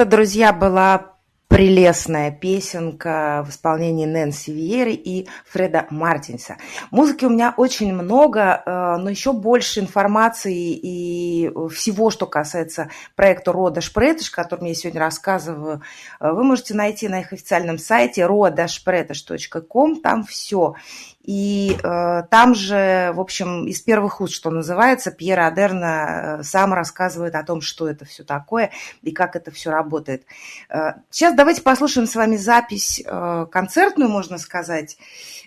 Это, 0.00 0.08
друзья, 0.08 0.54
была 0.54 1.16
прелестная 1.48 2.30
песенка 2.30 3.44
в 3.46 3.50
исполнении 3.50 4.06
Нэнси 4.06 4.50
Виеры 4.50 4.92
и 4.92 5.28
Фреда 5.44 5.88
Мартинса. 5.90 6.56
Музыки 6.90 7.26
у 7.26 7.28
меня 7.28 7.52
очень 7.54 7.92
много, 7.92 8.62
э, 8.64 8.96
но 8.96 9.10
еще 9.10 9.34
больше 9.34 9.80
информации 9.80 10.72
и 10.72 11.50
всего, 11.70 12.08
что 12.08 12.24
касается 12.24 12.88
проекта 13.14 13.52
Рода 13.52 13.82
Шпретыш, 13.82 14.32
о 14.32 14.36
котором 14.36 14.64
я 14.64 14.74
сегодня 14.74 15.00
рассказываю, 15.00 15.82
э, 16.18 16.32
вы 16.32 16.44
можете 16.44 16.72
найти 16.72 17.06
на 17.06 17.20
их 17.20 17.34
официальном 17.34 17.76
сайте 17.76 18.22
rodashpretish.com, 18.22 20.00
там 20.00 20.24
все. 20.24 20.76
И 21.30 21.78
э, 21.80 22.22
там 22.28 22.56
же, 22.56 23.12
в 23.14 23.20
общем, 23.20 23.68
из 23.68 23.80
первых 23.80 24.20
уст, 24.20 24.34
что 24.34 24.50
называется, 24.50 25.12
Пьер 25.12 25.38
Адерна 25.38 26.38
э, 26.40 26.42
сам 26.42 26.74
рассказывает 26.74 27.36
о 27.36 27.44
том, 27.44 27.60
что 27.60 27.88
это 27.88 28.04
все 28.04 28.24
такое 28.24 28.72
и 29.02 29.12
как 29.12 29.36
это 29.36 29.52
все 29.52 29.70
работает. 29.70 30.24
Э, 30.68 30.94
сейчас 31.08 31.36
давайте 31.36 31.62
послушаем 31.62 32.08
с 32.08 32.16
вами 32.16 32.34
запись 32.34 33.00
э, 33.06 33.46
концертную, 33.48 34.10
можно 34.10 34.38
сказать. 34.38 34.96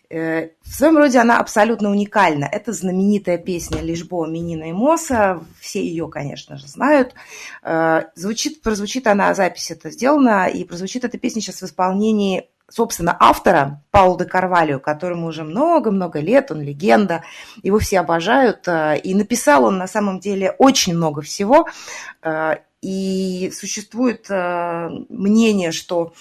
Э, 0.10 0.52
в 0.62 0.74
своем 0.74 0.98
роде 0.98 1.19
она 1.19 1.38
абсолютно 1.38 1.89
уникальна. 1.89 2.46
Это 2.46 2.72
знаменитая 2.72 3.38
песня 3.38 3.82
Лишбо 3.82 4.26
Минина 4.26 4.69
и 4.69 4.72
Моса. 4.72 5.41
Все 5.60 5.84
ее, 5.84 6.08
конечно 6.08 6.56
же, 6.56 6.65
знают. 6.65 7.13
Э, 7.62 8.04
звучит, 8.15 8.62
прозвучит 8.62 9.06
она, 9.06 9.34
запись 9.34 9.69
это 9.69 9.91
сделана, 9.91 10.48
и 10.48 10.63
прозвучит 10.63 11.04
эта 11.04 11.17
песня 11.17 11.41
сейчас 11.41 11.62
в 11.62 11.65
исполнении 11.65 12.48
собственно, 12.73 13.15
автора 13.19 13.81
Паула 13.91 14.17
де 14.17 14.25
Карвалио, 14.25 14.79
которому 14.79 15.27
уже 15.27 15.43
много-много 15.43 16.19
лет, 16.19 16.49
он 16.51 16.62
легенда, 16.62 17.23
его 17.62 17.77
все 17.77 17.99
обожают, 17.99 18.67
э, 18.67 18.97
и 18.97 19.13
написал 19.13 19.65
он 19.65 19.77
на 19.77 19.88
самом 19.88 20.19
деле 20.19 20.55
очень 20.57 20.95
много 20.95 21.21
всего, 21.21 21.67
э, 22.23 22.55
и 22.81 23.51
существует 23.53 24.25
э, 24.29 24.89
мнение, 25.09 25.71
что 25.71 26.13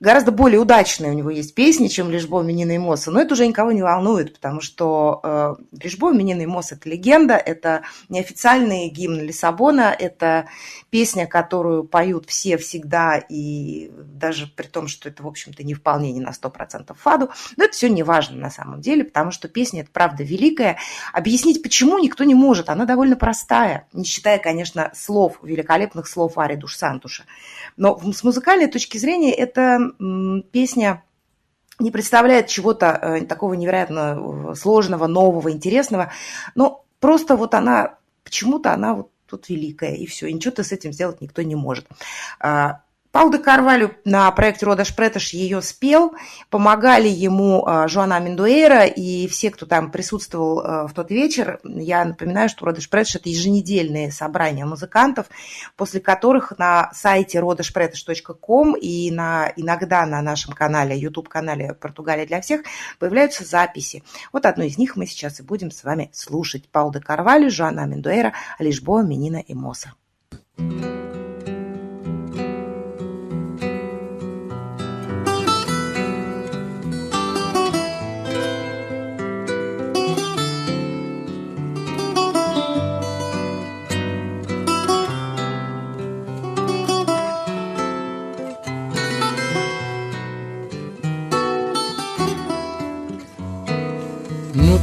гораздо 0.00 0.32
более 0.32 0.58
удачные 0.58 1.12
у 1.12 1.14
него 1.14 1.30
есть 1.30 1.54
песни, 1.54 1.88
чем 1.88 2.10
«Лишбо, 2.10 2.40
Минина 2.42 2.72
и 2.72 2.78
Мосса». 2.78 3.10
Но 3.10 3.20
это 3.20 3.34
уже 3.34 3.46
никого 3.46 3.70
не 3.70 3.82
волнует, 3.82 4.34
потому 4.34 4.62
что 4.62 5.20
э, 5.22 5.54
«Лишбо, 5.82 6.12
Минина 6.12 6.40
и 6.40 6.46
Мосс»– 6.46 6.72
это 6.72 6.88
легенда, 6.88 7.34
это 7.34 7.82
неофициальный 8.08 8.88
гимн 8.88 9.20
Лиссабона, 9.20 9.94
это 9.96 10.46
песня, 10.88 11.26
которую 11.26 11.84
поют 11.84 12.24
все 12.26 12.56
всегда, 12.56 13.18
и 13.18 13.90
даже 13.94 14.46
при 14.46 14.66
том, 14.66 14.88
что 14.88 15.08
это, 15.08 15.22
в 15.22 15.26
общем-то, 15.26 15.62
не 15.62 15.74
вполне 15.74 16.12
не 16.12 16.20
на 16.20 16.30
100% 16.30 16.94
фаду. 16.94 17.30
Но 17.58 17.64
это 17.64 17.74
все 17.74 17.90
не 17.90 18.02
важно 18.02 18.38
на 18.38 18.50
самом 18.50 18.80
деле, 18.80 19.04
потому 19.04 19.30
что 19.30 19.48
песня– 19.48 19.80
это 19.82 19.90
правда 19.92 20.22
великая. 20.22 20.78
Объяснить, 21.12 21.62
почему, 21.62 21.98
никто 21.98 22.24
не 22.24 22.34
может. 22.34 22.70
Она 22.70 22.86
довольно 22.86 23.16
простая, 23.16 23.86
не 23.92 24.04
считая, 24.04 24.38
конечно, 24.38 24.90
слов, 24.94 25.38
великолепных 25.42 26.08
слов 26.08 26.38
Ари 26.38 26.56
Душ 26.56 26.76
Сантуша. 26.76 27.24
Но 27.76 28.00
с 28.12 28.24
музыкальной 28.24 28.66
точки 28.66 28.96
зрения 28.96 29.32
это 29.32 29.89
песня 30.52 31.04
не 31.78 31.90
представляет 31.90 32.46
чего-то 32.46 32.86
э, 32.86 33.24
такого 33.24 33.54
невероятно 33.54 34.54
сложного, 34.54 35.06
нового, 35.06 35.50
интересного, 35.50 36.12
но 36.54 36.84
просто 37.00 37.36
вот 37.36 37.54
она, 37.54 37.96
почему-то 38.22 38.72
она 38.72 38.94
вот 38.94 39.10
тут 39.26 39.48
великая, 39.48 39.94
и 39.94 40.06
все, 40.06 40.26
и 40.26 40.32
ничего 40.32 40.52
ты 40.52 40.64
с 40.64 40.72
этим 40.72 40.92
сделать 40.92 41.20
никто 41.20 41.42
не 41.42 41.54
может. 41.54 41.86
Паул 43.12 43.32
де 43.32 43.38
Карвалю 43.38 43.90
на 44.04 44.30
проекте 44.30 44.66
Рода 44.66 44.84
Шпреташ 44.84 45.34
ее 45.34 45.62
спел, 45.62 46.14
помогали 46.48 47.08
ему 47.08 47.66
а, 47.66 47.88
Жуана 47.88 48.20
Мендуэра 48.20 48.84
и 48.84 49.26
все, 49.26 49.50
кто 49.50 49.66
там 49.66 49.90
присутствовал 49.90 50.60
а, 50.60 50.86
в 50.86 50.92
тот 50.92 51.10
вечер. 51.10 51.58
Я 51.64 52.04
напоминаю, 52.04 52.48
что 52.48 52.66
Рода 52.66 52.80
Шпреташ– 52.80 53.14
это 53.16 53.28
еженедельные 53.28 54.12
собрания 54.12 54.64
музыкантов, 54.64 55.26
после 55.76 56.00
которых 56.00 56.56
на 56.58 56.90
сайте 56.92 57.38
rodashpretash.com 57.38 58.76
и 58.76 59.10
на, 59.10 59.52
иногда 59.56 60.06
на 60.06 60.22
нашем 60.22 60.54
канале, 60.54 60.96
YouTube-канале 60.96 61.74
«Португалия 61.74 62.26
для 62.26 62.40
всех» 62.40 62.62
появляются 63.00 63.44
записи. 63.44 64.04
Вот 64.32 64.46
одну 64.46 64.62
из 64.62 64.78
них 64.78 64.94
мы 64.94 65.06
сейчас 65.06 65.40
и 65.40 65.42
будем 65.42 65.72
с 65.72 65.82
вами 65.82 66.10
слушать. 66.12 66.68
Паул 66.68 66.92
де 66.92 67.00
Карвалю, 67.00 67.50
Жуана 67.50 67.86
Мендуэра, 67.86 68.34
Лишбоа, 68.60 69.02
Менина 69.02 69.38
и 69.38 69.54
Моса. 69.54 69.94
thank 70.56 70.84
you 70.84 71.09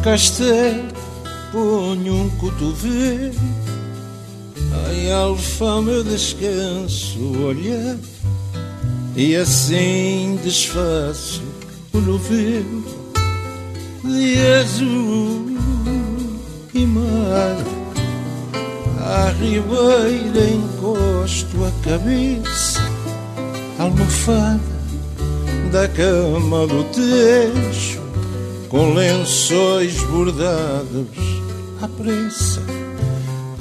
castelo 0.07 0.87
ponho 1.51 2.15
um 2.15 2.29
cotovelo. 2.37 3.35
Ai, 4.87 5.11
alfa, 5.11 5.81
meu 5.81 6.01
descanso, 6.01 7.19
olhar 7.43 7.97
E 9.15 9.35
assim 9.35 10.39
desfaço 10.43 11.43
o 11.93 11.99
novelo 11.99 12.85
De 14.03 14.37
azul 14.61 15.45
e 16.73 16.85
mar. 16.85 17.57
À 18.99 19.29
ribeira 19.31 20.49
encosto 20.49 21.65
a 21.65 21.71
cabeça 21.83 22.81
Almofada 23.77 24.77
da 25.71 25.87
cama 25.89 26.65
do 26.65 26.83
tejo 26.85 27.96
com 28.69 28.93
lençóis 28.93 30.03
bordados 30.03 31.07
à 31.81 31.87
pressa 31.87 32.61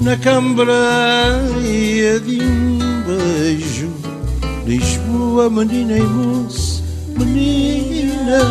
na 0.01 0.17
cambraia 0.17 2.19
de 2.19 2.41
um 2.41 3.01
beijo. 3.03 3.89
Lisboa, 4.65 5.49
menina 5.49 5.97
e 5.97 6.03
moça, 6.03 6.83
menina, 7.17 8.41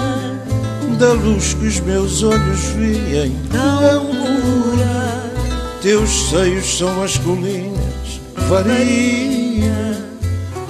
da 0.99 1.13
luz 1.13 1.53
que 1.55 1.67
os 1.67 1.81
meus 1.81 2.23
olhos 2.23 2.61
veem 2.77 3.37
tão 3.51 4.07
pura. 4.07 5.31
Teus 5.83 6.31
seios 6.31 6.79
são 6.79 6.95
masculinos, 6.95 8.21
varia, 8.49 10.03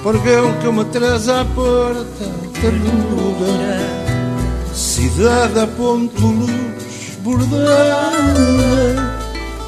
pregão 0.03 0.53
que 0.59 0.69
me 0.69 0.83
traz 0.85 1.29
à 1.29 1.45
porta, 1.45 2.25
ternura 2.59 3.96
cidade 4.77 5.59
a 5.59 5.65
ponto 5.65 6.27
luz 6.27 7.17
bordada, 7.23 7.65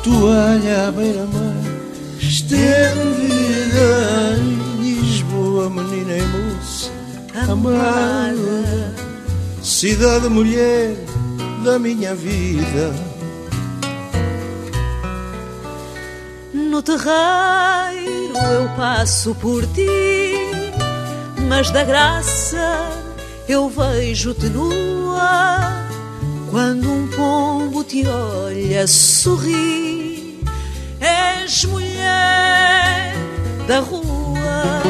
toalha 0.03 0.88
à 0.88 0.91
beira-mar, 0.91 1.55
estendida 2.20 3.18
em 4.38 4.82
Lisboa, 4.84 5.68
menina 5.68 6.14
e 6.16 6.22
moça, 6.22 6.91
amada, 7.49 8.93
cidade 9.64 10.30
mulher 10.30 10.95
da 11.66 11.80
minha 11.80 12.14
vida. 12.14 12.93
No 16.53 16.84
terreiro 16.84 18.38
eu 18.38 18.70
passo 18.78 19.34
por 19.36 19.66
ti, 19.66 20.36
mas 21.47 21.72
da 21.72 21.84
graça 21.84 23.09
eu 23.50 23.68
vejo-te 23.68 24.47
nua 24.50 25.88
quando 26.52 26.91
um 26.91 27.08
pombo 27.08 27.84
te 27.84 28.06
olha, 28.08 28.86
sorri. 28.88 30.39
És 31.02 31.66
mulher 31.66 33.16
da 33.68 33.80
rua 33.80 34.82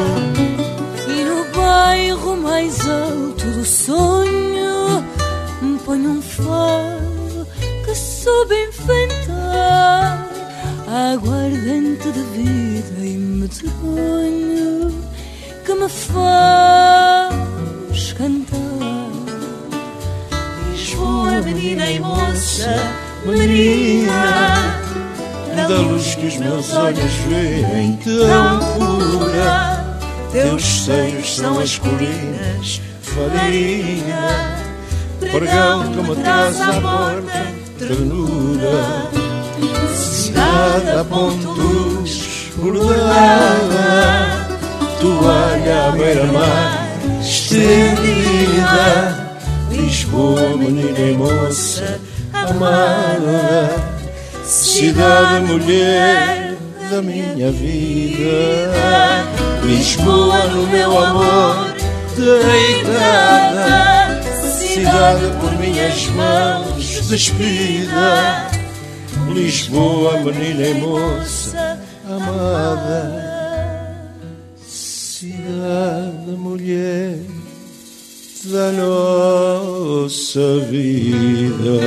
e 1.08 1.24
no 1.24 1.44
bairro 1.56 2.36
mais 2.36 2.80
alto 2.88 3.46
do 3.50 3.64
sonho 3.64 5.04
põe 5.90 6.06
um 6.06 6.22
faro 6.22 7.46
que 7.84 7.94
soube 7.94 8.54
enfrentar 8.68 10.28
aguardente 10.86 12.12
de 12.12 12.22
vida 12.36 13.04
e 13.04 13.16
medronho 13.16 14.92
que 15.64 15.74
me 15.74 15.88
faz 15.88 17.40
cantar. 18.16 18.49
Menina 21.60 21.90
e 21.90 22.00
moça, 22.00 22.74
menina, 23.26 24.80
da 25.54 25.68
luz 25.68 26.14
que 26.14 26.26
os 26.26 26.38
meus 26.38 26.72
olhos 26.72 27.12
veem. 27.28 27.98
tão 28.02 28.60
pura. 28.78 29.84
Teus 30.32 30.84
seios 30.84 31.36
são 31.36 31.58
as 31.58 31.78
colinas, 31.78 32.80
farinha, 33.02 34.56
pregão 35.20 35.92
que 35.92 36.02
me 36.02 36.16
traz 36.16 36.58
à 36.60 36.72
porta 36.80 37.46
ternura. 37.78 39.10
Cidade 39.94 40.90
a 40.98 41.04
pontos 41.04 42.48
bordada, 42.56 44.48
toalha 45.00 45.88
à 45.88 45.90
beira-mar 45.90 46.88
estendida. 47.20 49.19
Menina 50.12 50.98
e 50.98 51.16
moça 51.16 52.00
amada, 52.32 53.70
cidade 54.44 55.46
mulher 55.46 56.56
da 56.90 57.00
minha 57.00 57.52
vida. 57.52 58.72
Lisboa 59.64 60.46
no 60.48 60.66
meu 60.66 60.98
amor 60.98 61.74
deitada, 62.16 64.20
cidade 64.42 65.30
por 65.40 65.52
minhas 65.58 66.06
mãos 66.08 67.08
despida. 67.08 68.50
Lisboa, 69.32 70.18
menina 70.18 70.66
e 70.66 70.74
moça 70.74 71.78
amada, 72.04 73.62
cidade 74.66 76.32
mulher 76.36 77.39
da 78.44 78.72
nossa 78.72 80.40
vida. 80.60 81.80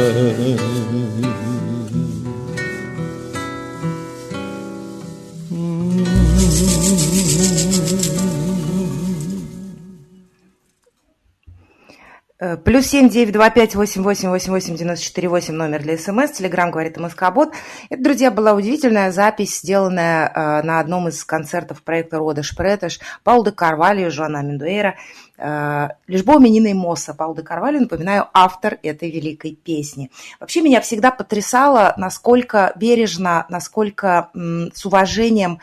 Плюс 12.65 12.87
семь 12.87 13.07
девять 13.09 13.33
два 13.33 13.49
пять 13.49 13.73
восемь 13.73 14.03
восемь 14.03 14.27
восемь 14.29 14.51
восемь 14.51 14.75
девяносто 14.75 15.05
четыре 15.05 15.29
восемь 15.29 15.53
номер 15.53 15.81
для 15.81 15.97
СМС. 15.97 16.31
Телеграмм 16.31 16.71
говорит 16.71 16.97
МСК-бот. 16.97 17.53
Это, 17.89 18.03
друзья, 18.03 18.31
была 18.31 18.53
удивительная 18.53 19.11
запись, 19.11 19.59
сделанная 19.59 20.27
э, 20.27 20.61
на 20.63 20.79
одном 20.79 21.07
из 21.07 21.23
концертов 21.23 21.81
проекта 21.83 22.17
Рода 22.17 22.43
Шпретеш. 22.43 22.99
Паул 23.23 23.45
де 23.45 23.51
Карвалью, 23.51 24.11
Жоана 24.11 24.43
Мендуэра. 24.43 24.95
Э, 25.43 25.89
Лишбо 26.07 26.39
Менина 26.39 26.67
и 26.67 26.73
Мосса. 26.73 27.13
Паул 27.13 27.35
де 27.35 27.43
напоминаю, 27.43 28.29
автор 28.33 28.79
этой 28.81 29.11
великой 29.11 29.55
песни. 29.55 30.09
Вообще 30.39 30.61
меня 30.61 30.79
всегда 30.79 31.11
потрясало, 31.11 31.93
насколько 31.97 32.71
бережно, 32.77 33.45
насколько 33.49 34.29
с 34.33 34.85
уважением 34.85 35.59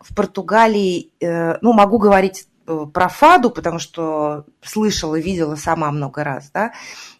в 0.00 0.14
Португалии, 0.14 1.10
э, 1.20 1.58
ну, 1.62 1.72
могу 1.72 1.98
говорить 1.98 2.46
э, 2.68 2.86
про 2.92 3.08
фаду, 3.08 3.50
потому 3.50 3.80
что 3.80 4.44
слышала, 4.62 5.18
видела 5.18 5.56
сама 5.56 5.90
много 5.90 6.22
раз, 6.22 6.50
да. 6.54 6.72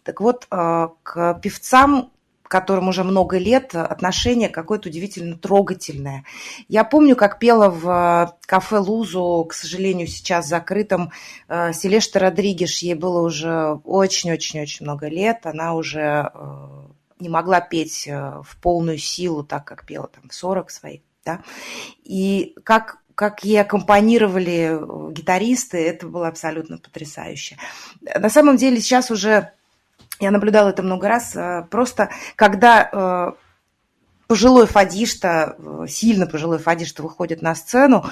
Так 0.03 0.21
вот, 0.21 0.45
к 0.47 1.39
певцам, 1.41 2.11
которым 2.47 2.87
уже 2.87 3.03
много 3.03 3.37
лет, 3.37 3.75
отношение 3.75 4.49
какое-то 4.49 4.89
удивительно 4.89 5.37
трогательное. 5.37 6.23
Я 6.67 6.83
помню, 6.83 7.15
как 7.15 7.39
пела 7.39 7.69
в 7.69 8.37
кафе 8.45 8.77
Лузу, 8.77 9.45
к 9.49 9.53
сожалению, 9.53 10.07
сейчас 10.07 10.47
закрытом, 10.47 11.11
э, 11.47 11.73
Селешта 11.73 12.19
Родригеш, 12.19 12.79
ей 12.79 12.95
было 12.95 13.21
уже 13.21 13.79
очень-очень-очень 13.83 14.85
много 14.85 15.07
лет, 15.07 15.45
она 15.45 15.73
уже 15.73 16.29
э, 16.33 16.67
не 17.19 17.29
могла 17.29 17.61
петь 17.61 18.07
э, 18.07 18.41
в 18.43 18.57
полную 18.61 18.97
силу, 18.97 19.43
так 19.43 19.65
как 19.65 19.85
пела 19.85 20.07
там 20.07 20.29
в 20.29 20.33
40 20.33 20.69
своих, 20.69 21.01
да. 21.23 21.41
И 22.03 22.55
как 22.63 22.99
как 23.15 23.45
ей 23.45 23.61
аккомпанировали 23.61 24.77
гитаристы, 25.13 25.77
это 25.77 26.05
было 26.07 26.27
абсолютно 26.27 26.77
потрясающе. 26.77 27.57
На 28.01 28.29
самом 28.29 28.57
деле 28.57 28.81
сейчас 28.81 29.09
уже, 29.09 29.53
я 30.19 30.31
наблюдала 30.31 30.69
это 30.69 30.83
много 30.83 31.07
раз, 31.07 31.35
просто 31.69 32.09
когда 32.35 33.35
пожилой 34.27 34.65
фадишта, 34.65 35.57
сильно 35.87 36.25
пожилой 36.25 36.57
фадишта 36.57 37.03
выходит 37.03 37.41
на 37.41 37.53
сцену, 37.55 38.05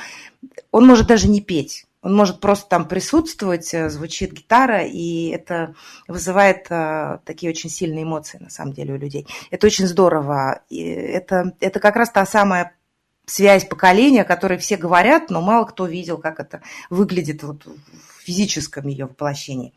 он 0.71 0.85
может 0.85 1.07
даже 1.07 1.27
не 1.27 1.41
петь. 1.41 1.85
Он 2.01 2.13
может 2.13 2.41
просто 2.41 2.67
там 2.67 2.85
присутствовать, 2.85 3.73
звучит 3.87 4.33
гитара, 4.33 4.83
и 4.83 5.29
это 5.29 5.73
вызывает 6.09 6.65
такие 7.23 7.49
очень 7.49 7.69
сильные 7.69 8.03
эмоции, 8.03 8.39
на 8.39 8.49
самом 8.49 8.73
деле, 8.73 8.93
у 8.93 8.97
людей. 8.97 9.25
Это 9.51 9.67
очень 9.67 9.87
здорово. 9.87 10.63
И 10.69 10.81
это, 10.83 11.53
это 11.61 11.79
как 11.79 11.95
раз 11.95 12.11
та 12.11 12.25
самая 12.25 12.75
связь 13.25 13.63
поколения, 13.63 14.23
о 14.23 14.25
которой 14.25 14.57
все 14.57 14.75
говорят, 14.75 15.29
но 15.29 15.41
мало 15.41 15.63
кто 15.63 15.85
видел, 15.85 16.17
как 16.17 16.41
это 16.41 16.61
выглядит 16.89 17.41
вот 17.41 17.65
физическом 18.23 18.87
ее 18.87 19.05
воплощении. 19.05 19.73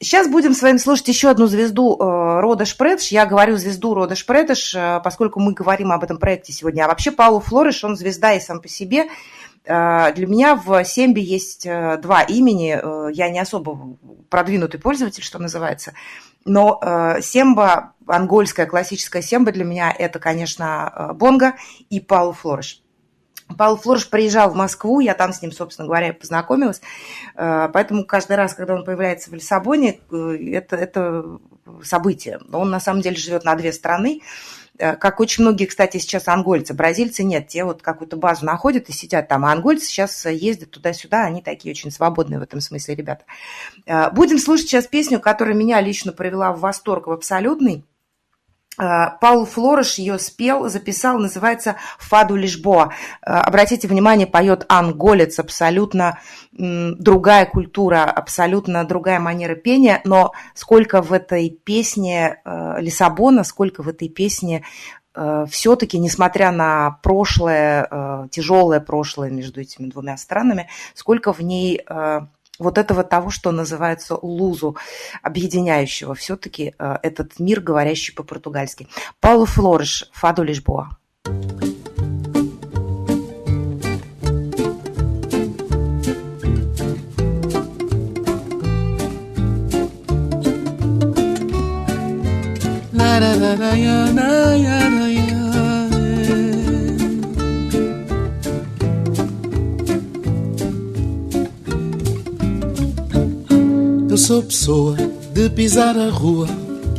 Сейчас 0.00 0.28
будем 0.28 0.54
с 0.54 0.62
вами 0.62 0.78
слушать 0.78 1.08
еще 1.08 1.30
одну 1.30 1.46
звезду 1.46 1.96
Рода 1.98 2.64
Шпретш. 2.64 3.08
Я 3.08 3.26
говорю 3.26 3.56
звезду 3.56 3.94
Рода 3.94 4.14
Шпретш, 4.14 4.74
поскольку 5.02 5.40
мы 5.40 5.52
говорим 5.52 5.92
об 5.92 6.04
этом 6.04 6.18
проекте 6.18 6.52
сегодня. 6.52 6.84
А 6.84 6.88
вообще 6.88 7.10
Паулу 7.10 7.40
Флориш, 7.40 7.84
он 7.84 7.96
звезда 7.96 8.34
и 8.34 8.40
сам 8.40 8.60
по 8.60 8.68
себе. 8.68 9.06
Для 9.64 10.26
меня 10.26 10.56
в 10.56 10.84
Сембе 10.84 11.22
есть 11.22 11.64
два 11.64 12.22
имени. 12.22 13.12
Я 13.14 13.30
не 13.30 13.38
особо 13.38 13.96
продвинутый 14.28 14.78
пользователь, 14.78 15.22
что 15.22 15.38
называется. 15.38 15.94
Но 16.44 16.78
э, 16.82 17.22
семба, 17.22 17.94
ангольская 18.06 18.66
классическая 18.66 19.22
семба 19.22 19.52
для 19.52 19.64
меня 19.64 19.94
это, 19.96 20.18
конечно, 20.18 21.12
Бонга 21.14 21.54
и 21.88 22.00
Паул 22.00 22.32
Флориш. 22.32 22.83
Павел 23.56 23.76
Флорш 23.76 24.08
приезжал 24.08 24.50
в 24.50 24.56
Москву, 24.56 25.00
я 25.00 25.14
там 25.14 25.32
с 25.32 25.42
ним, 25.42 25.52
собственно 25.52 25.86
говоря, 25.86 26.12
познакомилась, 26.12 26.80
поэтому 27.34 28.04
каждый 28.04 28.36
раз, 28.36 28.54
когда 28.54 28.74
он 28.74 28.84
появляется 28.84 29.30
в 29.30 29.34
Лиссабоне, 29.34 30.00
это, 30.10 30.76
это 30.76 31.38
событие. 31.82 32.40
Он 32.52 32.70
на 32.70 32.80
самом 32.80 33.00
деле 33.02 33.16
живет 33.16 33.44
на 33.44 33.54
две 33.54 33.72
страны, 33.72 34.22
как 34.76 35.20
очень 35.20 35.44
многие, 35.44 35.66
кстати, 35.66 35.98
сейчас 35.98 36.26
ангольцы. 36.26 36.74
Бразильцы 36.74 37.22
нет, 37.22 37.46
те 37.46 37.64
вот 37.64 37.80
какую-то 37.80 38.16
базу 38.16 38.44
находят 38.44 38.88
и 38.88 38.92
сидят 38.92 39.28
там, 39.28 39.44
а 39.44 39.52
ангольцы 39.52 39.86
сейчас 39.86 40.26
ездят 40.26 40.72
туда-сюда, 40.72 41.24
они 41.24 41.42
такие 41.42 41.72
очень 41.72 41.92
свободные 41.92 42.40
в 42.40 42.42
этом 42.42 42.60
смысле 42.60 42.96
ребята. 42.96 43.24
Будем 44.12 44.38
слушать 44.38 44.68
сейчас 44.68 44.88
песню, 44.88 45.20
которая 45.20 45.54
меня 45.54 45.80
лично 45.80 46.12
привела 46.12 46.52
в 46.52 46.60
восторг, 46.60 47.06
в 47.06 47.12
абсолютный. 47.12 47.84
Паул 48.76 49.46
Флориш 49.46 49.94
ее 49.94 50.18
спел, 50.18 50.68
записал, 50.68 51.18
называется 51.18 51.76
«Фаду 51.98 52.36
Лишбоа». 52.36 52.92
Обратите 53.22 53.86
внимание, 53.86 54.26
поет 54.26 54.64
анголец, 54.68 55.38
абсолютно 55.38 56.18
другая 56.52 57.46
культура, 57.46 58.04
абсолютно 58.04 58.84
другая 58.84 59.20
манера 59.20 59.54
пения, 59.54 60.00
но 60.04 60.32
сколько 60.54 61.02
в 61.02 61.12
этой 61.12 61.50
песне 61.50 62.40
Лиссабона, 62.44 63.44
сколько 63.44 63.82
в 63.82 63.88
этой 63.88 64.08
песне 64.08 64.64
все-таки, 65.48 65.98
несмотря 65.98 66.50
на 66.50 66.98
прошлое, 67.02 68.28
тяжелое 68.32 68.80
прошлое 68.80 69.30
между 69.30 69.60
этими 69.60 69.86
двумя 69.88 70.16
странами, 70.16 70.68
сколько 70.94 71.32
в 71.32 71.40
ней 71.40 71.84
вот 72.58 72.78
этого 72.78 73.04
того, 73.04 73.30
что 73.30 73.52
называется 73.52 74.16
лузу, 74.20 74.76
объединяющего 75.22 76.14
все-таки 76.14 76.74
э, 76.78 76.96
этот 77.02 77.38
мир, 77.38 77.60
говорящий 77.60 78.14
по-португальски. 78.14 78.88
Пауло 79.20 79.46
Флориш, 79.46 80.08
Фаду 80.12 80.42
Лишбоа. 80.42 80.96
Eu 93.76 94.83
sou 104.24 104.42
pessoa 104.42 104.96
de 105.34 105.50
pisar 105.50 105.98
a 105.98 106.08
rua 106.08 106.48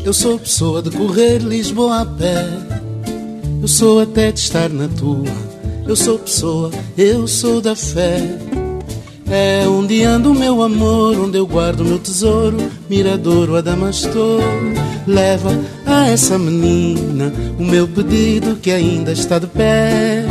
Eu 0.04 0.14
sou 0.14 0.38
pessoa 0.38 0.80
de 0.80 0.92
correr 0.92 1.40
Lisboa 1.40 2.02
a 2.02 2.06
pé. 2.06 2.46
Eu 3.60 3.68
sou 3.68 4.00
até 4.00 4.32
de 4.32 4.40
estar 4.42 4.70
na 4.70 4.88
tua. 4.88 5.26
Eu 5.88 5.96
sou 5.96 6.20
pessoa, 6.20 6.70
eu 6.96 7.28
sou 7.28 7.62
da 7.62 7.76
fé. 7.76 8.22
É 9.28 9.68
onde 9.68 10.04
anda 10.04 10.30
o 10.30 10.36
meu 10.36 10.62
amor, 10.62 11.20
onde 11.20 11.40
eu 11.40 11.48
guardo 11.48 11.80
o 11.80 11.86
meu 11.86 11.98
tesouro. 11.98 12.58
Miradouro, 12.88 13.56
Adamastor. 13.56 14.42
Leva 15.08 15.50
a 15.84 16.08
essa 16.08 16.38
menina 16.38 17.34
o 17.58 17.64
meu 17.64 17.88
pedido 17.88 18.56
que 18.58 18.70
ainda 18.70 19.12
está 19.12 19.40
de 19.40 19.48
pé. 19.48 20.24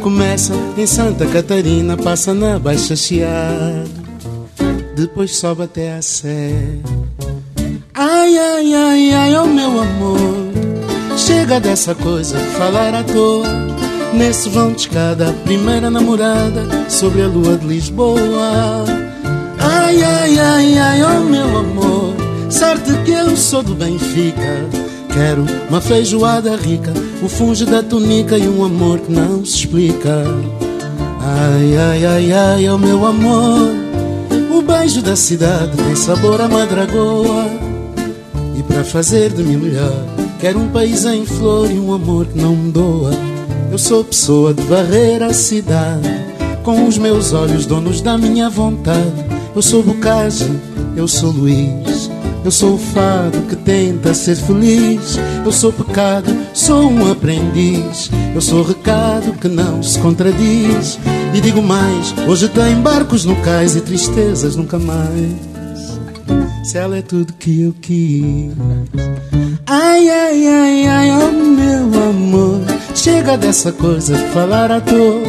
Começa 0.00 0.54
em 0.78 0.86
Santa 0.86 1.26
Catarina, 1.26 1.98
passa 1.98 2.32
na 2.32 2.58
Baixa 2.58 2.96
Chiada, 2.96 3.99
depois 5.00 5.34
sobe 5.38 5.62
até 5.62 5.94
a 5.94 6.02
Sé. 6.02 6.52
Ai, 7.94 8.38
ai, 8.38 8.74
ai, 8.74 9.12
ai, 9.12 9.36
oh 9.36 9.46
meu 9.46 9.80
amor, 9.80 10.18
chega 11.16 11.58
dessa 11.58 11.94
coisa 11.94 12.36
falar 12.58 12.94
à 12.94 13.02
toa. 13.02 13.48
Nesse 14.12 14.48
vão 14.50 14.72
de 14.72 14.80
escada, 14.82 15.32
primeira 15.44 15.88
namorada 15.88 16.66
sobre 16.88 17.22
a 17.22 17.28
lua 17.28 17.56
de 17.56 17.66
Lisboa. 17.66 18.84
Ai, 19.58 20.02
ai, 20.02 20.38
ai, 20.38 20.78
ai, 20.78 21.02
oh 21.02 21.20
meu 21.24 21.58
amor, 21.58 22.14
sorte 22.50 22.92
que 23.04 23.12
eu 23.12 23.34
sou 23.36 23.62
do 23.62 23.74
Benfica. 23.74 24.68
Quero 25.14 25.46
uma 25.70 25.80
feijoada 25.80 26.56
rica, 26.56 26.92
o 27.22 27.28
funge 27.28 27.64
da 27.64 27.82
tunica 27.82 28.36
e 28.36 28.46
um 28.46 28.64
amor 28.64 28.98
que 28.98 29.12
não 29.12 29.44
se 29.46 29.60
explica. 29.60 30.24
Ai, 31.22 31.76
ai, 31.76 32.04
ai, 32.04 32.32
ai, 32.32 32.68
oh 32.68 32.78
meu 32.78 33.06
amor, 33.06 33.89
o 34.58 34.62
beijo 34.62 35.02
da 35.02 35.16
cidade 35.16 35.76
tem 35.76 35.94
sabor 35.94 36.40
a 36.40 36.48
madragoa. 36.48 37.46
E 38.56 38.62
para 38.62 38.84
fazer 38.84 39.32
de 39.32 39.42
mim 39.42 39.56
melhor, 39.56 40.04
quero 40.38 40.58
um 40.58 40.68
país 40.68 41.04
em 41.04 41.24
flor 41.24 41.70
e 41.70 41.78
um 41.78 41.92
amor 41.92 42.26
que 42.26 42.38
não 42.38 42.56
me 42.56 42.72
doa. 42.72 43.12
Eu 43.70 43.78
sou 43.78 44.04
pessoa 44.04 44.52
de 44.52 44.62
varrer 44.62 45.22
a 45.22 45.32
cidade, 45.32 46.08
com 46.62 46.86
os 46.86 46.98
meus 46.98 47.32
olhos 47.32 47.66
donos 47.66 48.00
da 48.00 48.18
minha 48.18 48.50
vontade. 48.50 49.24
Eu 49.54 49.62
sou 49.62 49.82
Bocagem, 49.82 50.60
eu 50.96 51.06
sou 51.06 51.30
Luís. 51.30 52.10
Eu 52.44 52.50
sou 52.50 52.74
o 52.74 52.78
fado 52.78 53.38
que 53.48 53.56
tenta 53.56 54.14
ser 54.14 54.36
feliz. 54.36 55.18
Eu 55.44 55.52
sou 55.52 55.72
pecado, 55.72 56.34
sou 56.54 56.90
um 56.90 57.10
aprendiz. 57.10 58.10
Eu 58.34 58.40
sou 58.40 58.62
recado 58.62 59.32
que 59.38 59.48
não 59.48 59.82
se 59.82 59.98
contradiz. 59.98 60.98
E 61.32 61.40
digo 61.40 61.62
mais: 61.62 62.14
hoje 62.26 62.48
tem 62.48 62.76
barcos 62.76 63.24
no 63.24 63.36
cais 63.36 63.76
e 63.76 63.80
tristezas 63.80 64.56
nunca 64.56 64.78
mais. 64.78 65.50
Se 66.64 66.78
ela 66.78 66.98
é 66.98 67.02
tudo 67.02 67.32
que 67.34 67.62
eu 67.62 67.74
quis. 67.80 68.52
Ai, 69.66 70.08
ai, 70.08 70.46
ai, 70.46 70.86
ai, 70.86 71.10
oh 71.10 71.32
meu 71.32 72.10
amor. 72.10 72.60
Chega 72.94 73.36
dessa 73.36 73.72
coisa 73.72 74.16
de 74.16 74.24
falar 74.32 74.70
à 74.70 74.80
toa. 74.80 75.22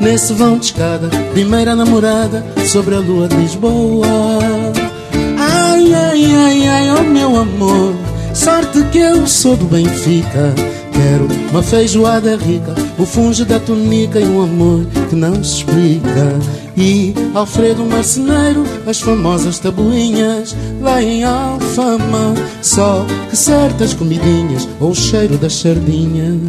Nesse 0.00 0.32
vão 0.32 0.58
de 0.58 0.66
escada, 0.66 1.08
primeira 1.32 1.74
namorada 1.74 2.44
sobre 2.66 2.94
a 2.94 2.98
lua 2.98 3.28
de 3.28 3.36
Lisboa. 3.36 4.06
Ai, 5.38 5.94
ai, 5.94 6.24
ai, 6.24 6.68
ai, 6.68 6.90
oh 6.98 7.04
meu 7.04 7.36
amor, 7.36 7.94
sorte 8.34 8.82
que 8.90 8.98
eu 8.98 9.26
sou 9.26 9.56
do 9.56 9.64
Benfica. 9.66 10.54
Quero 10.92 11.28
uma 11.50 11.62
feijoada 11.62 12.36
rica, 12.36 12.74
o 12.98 13.06
funge 13.06 13.44
da 13.44 13.58
tunica 13.58 14.20
e 14.20 14.24
um 14.24 14.42
amor 14.42 14.86
que 15.14 15.20
não 15.20 15.42
se 15.44 15.58
explica. 15.58 16.38
E 16.76 17.14
Alfredo 17.34 17.84
Marceneiro, 17.84 18.64
as 18.86 19.00
famosas 19.00 19.60
tabuinhas 19.60 20.54
lá 20.80 21.00
em 21.00 21.22
Alfama. 21.22 22.34
Só 22.60 23.06
que 23.30 23.36
certas 23.36 23.94
comidinhas 23.94 24.68
ou 24.80 24.90
o 24.90 24.94
cheiro 24.94 25.38
das 25.38 25.54
sardinhas 25.54 26.40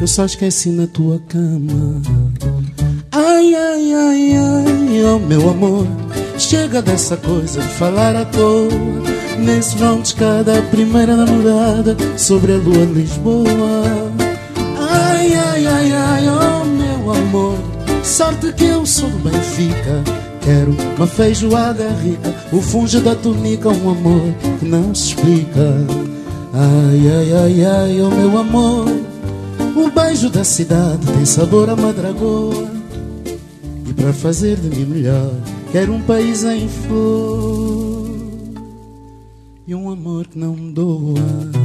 eu 0.00 0.06
só 0.06 0.24
esqueci 0.24 0.70
na 0.70 0.86
tua 0.86 1.20
cama. 1.28 2.02
Ai, 3.10 3.54
ai, 3.54 3.92
ai, 3.92 4.36
ai, 4.36 5.04
oh 5.04 5.18
meu 5.18 5.50
amor. 5.50 5.86
Chega 6.36 6.82
dessa 6.82 7.16
coisa 7.16 7.60
de 7.60 7.68
falar 7.68 8.14
à 8.14 8.24
toa. 8.24 8.68
Nesse 9.38 9.76
vão 9.76 10.00
de 10.00 10.08
escada, 10.08 10.58
a 10.58 10.62
primeira 10.62 11.16
namorada 11.16 11.96
sobre 12.16 12.52
a 12.52 12.56
lua 12.56 12.86
de 12.86 12.92
Lisboa. 12.92 14.12
Ai, 14.78 15.34
ai, 15.34 15.66
ai, 15.66 15.92
ai, 15.92 16.28
oh 16.28 16.33
amor. 17.34 17.58
Sorte 18.04 18.52
que 18.52 18.64
eu 18.64 18.86
sou 18.86 19.10
do 19.10 19.18
Benfica. 19.18 20.04
Quero 20.42 20.76
uma 20.96 21.06
feijoada 21.06 21.88
rica, 22.02 22.34
o 22.52 22.60
funge 22.60 23.00
da 23.00 23.14
tunica, 23.14 23.70
um 23.70 23.90
amor 23.90 24.34
que 24.58 24.66
não 24.66 24.94
se 24.94 25.08
explica. 25.08 25.74
Ai, 26.52 27.10
ai, 27.10 27.32
ai, 27.32 27.64
ai, 27.64 28.00
oh 28.02 28.10
meu 28.10 28.38
amor. 28.38 28.86
O 29.74 29.90
beijo 29.90 30.28
da 30.28 30.44
cidade 30.44 31.06
tem 31.06 31.24
sabor 31.24 31.70
a 31.70 31.76
madragoa. 31.76 32.68
E 33.88 33.92
para 33.94 34.12
fazer 34.12 34.56
de 34.56 34.68
mim 34.68 34.84
melhor 34.84 35.32
Quero 35.72 35.92
um 35.92 36.02
país 36.02 36.44
em 36.44 36.68
flor 36.68 38.14
e 39.66 39.74
um 39.74 39.90
amor 39.90 40.26
que 40.28 40.38
não 40.38 40.54
doa. 40.72 41.63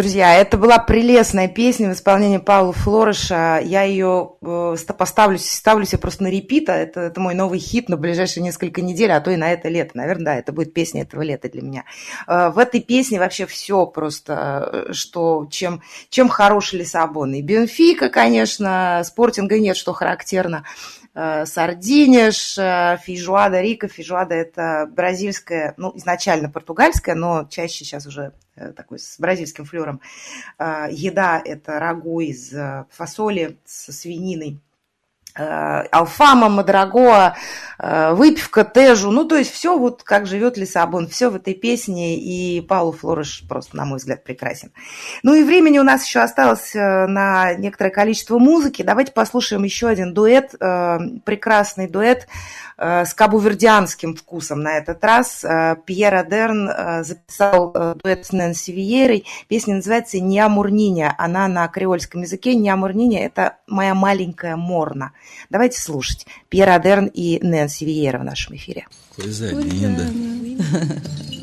Друзья, 0.00 0.34
это 0.34 0.56
была 0.56 0.78
прелестная 0.78 1.46
песня 1.46 1.90
в 1.90 1.92
исполнении 1.92 2.38
Павла 2.38 2.72
Флориша. 2.72 3.60
Я 3.62 3.82
ее 3.82 4.30
э, 4.40 4.76
поставлю, 4.96 5.38
ставлю 5.38 5.84
себе 5.84 5.98
просто 5.98 6.22
на 6.22 6.28
репита. 6.28 6.72
Это, 6.72 7.00
это 7.00 7.20
мой 7.20 7.34
новый 7.34 7.58
хит 7.58 7.90
на 7.90 7.98
ближайшие 7.98 8.42
несколько 8.42 8.80
недель, 8.80 9.12
а 9.12 9.20
то 9.20 9.30
и 9.30 9.36
на 9.36 9.52
это 9.52 9.68
лето. 9.68 9.90
Наверное, 9.92 10.24
да, 10.24 10.36
это 10.36 10.52
будет 10.52 10.72
песня 10.72 11.02
этого 11.02 11.20
лета 11.20 11.50
для 11.50 11.60
меня. 11.60 11.84
Э, 12.26 12.48
в 12.48 12.58
этой 12.58 12.80
песне 12.80 13.18
вообще 13.18 13.44
все 13.44 13.84
просто, 13.84 14.86
э, 14.88 14.92
что, 14.94 15.46
чем, 15.50 15.82
чем 16.08 16.30
хорош 16.30 16.72
Лиссабон. 16.72 17.34
И 17.34 17.42
Бенфика, 17.42 18.08
конечно, 18.08 19.02
спортинга 19.04 19.58
нет, 19.58 19.76
что 19.76 19.92
характерно. 19.92 20.64
Сардиниш, 21.12 22.54
фейжуада 23.04 23.60
рика. 23.60 23.88
Фейжуада– 23.88 24.34
это 24.36 24.88
бразильская, 24.90 25.74
ну, 25.76 25.92
изначально 25.96 26.48
португальская, 26.48 27.14
но 27.14 27.44
чаще 27.50 27.84
сейчас 27.84 28.06
уже 28.06 28.32
Э, 28.49 28.49
такой 28.54 28.98
с 28.98 29.18
бразильским 29.18 29.64
флером. 29.64 30.00
А, 30.58 30.88
еда– 30.90 31.40
это 31.44 31.78
рагу 31.78 32.20
из 32.20 32.52
э, 32.52 32.86
фасоли 32.90 33.58
со 33.64 33.92
свининой 33.92 34.58
э, 34.58 34.69
Алфама, 35.34 36.48
Мадрагоа, 36.48 37.36
выпивка, 37.78 38.64
Тежу, 38.64 39.10
ну, 39.10 39.24
то 39.24 39.36
есть 39.36 39.52
все 39.52 39.78
вот 39.78 40.02
как 40.02 40.26
живет 40.26 40.56
Лиссабон, 40.56 41.08
все 41.08 41.30
в 41.30 41.36
этой 41.36 41.54
песне, 41.54 42.18
и 42.18 42.60
Паулу 42.60 42.92
Флориш 42.92 43.44
просто, 43.48 43.76
на 43.76 43.84
мой 43.84 43.98
взгляд, 43.98 44.22
прекрасен. 44.24 44.72
Ну 45.22 45.34
и 45.34 45.42
времени 45.42 45.78
у 45.78 45.82
нас 45.82 46.06
еще 46.06 46.20
осталось 46.20 46.74
на 46.74 47.54
некоторое 47.54 47.90
количество 47.90 48.38
музыки. 48.38 48.82
Давайте 48.82 49.12
послушаем 49.12 49.62
еще 49.64 49.88
один 49.88 50.12
дуэт, 50.12 50.52
прекрасный 50.58 51.88
дуэт 51.88 52.26
Э, 52.82 53.04
с 53.04 53.12
кабувердианским 53.12 54.16
вкусом 54.16 54.62
на 54.62 54.78
этот 54.78 55.04
раз. 55.04 55.44
Э, 55.44 55.76
Пьер 55.84 56.14
Адерн 56.14 56.70
э, 56.70 57.04
записал 57.04 57.72
дуэт 57.72 58.24
с 58.24 58.32
Нэнси 58.32 58.72
Виерой. 58.72 59.26
Песня 59.48 59.74
называется 59.74 60.18
«Ниамурниня». 60.18 61.14
Она 61.18 61.46
на 61.46 61.68
креольском 61.68 62.22
языке. 62.22 62.54
«Ниамурниня»– 62.54 63.22
это 63.26 63.58
«Моя 63.66 63.94
маленькая 63.94 64.56
Морна». 64.56 65.12
Давайте 65.50 65.80
слушать. 65.80 66.26
Пьер 66.48 66.68
Адерн 66.70 67.06
и 67.06 67.38
Нэнси 67.42 67.84
Виера 67.84 68.18
в 68.18 68.24
нашем 68.24 68.56
эфире. 68.56 68.86
Coisa 69.16 69.52
linda. 69.52 71.36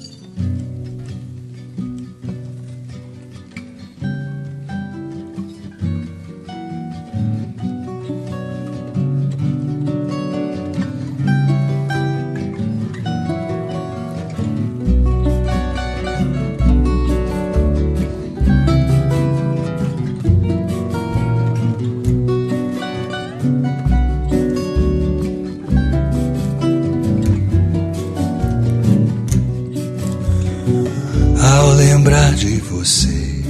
Lembrar 32.07 32.33
de 32.35 32.55
você 32.61 33.43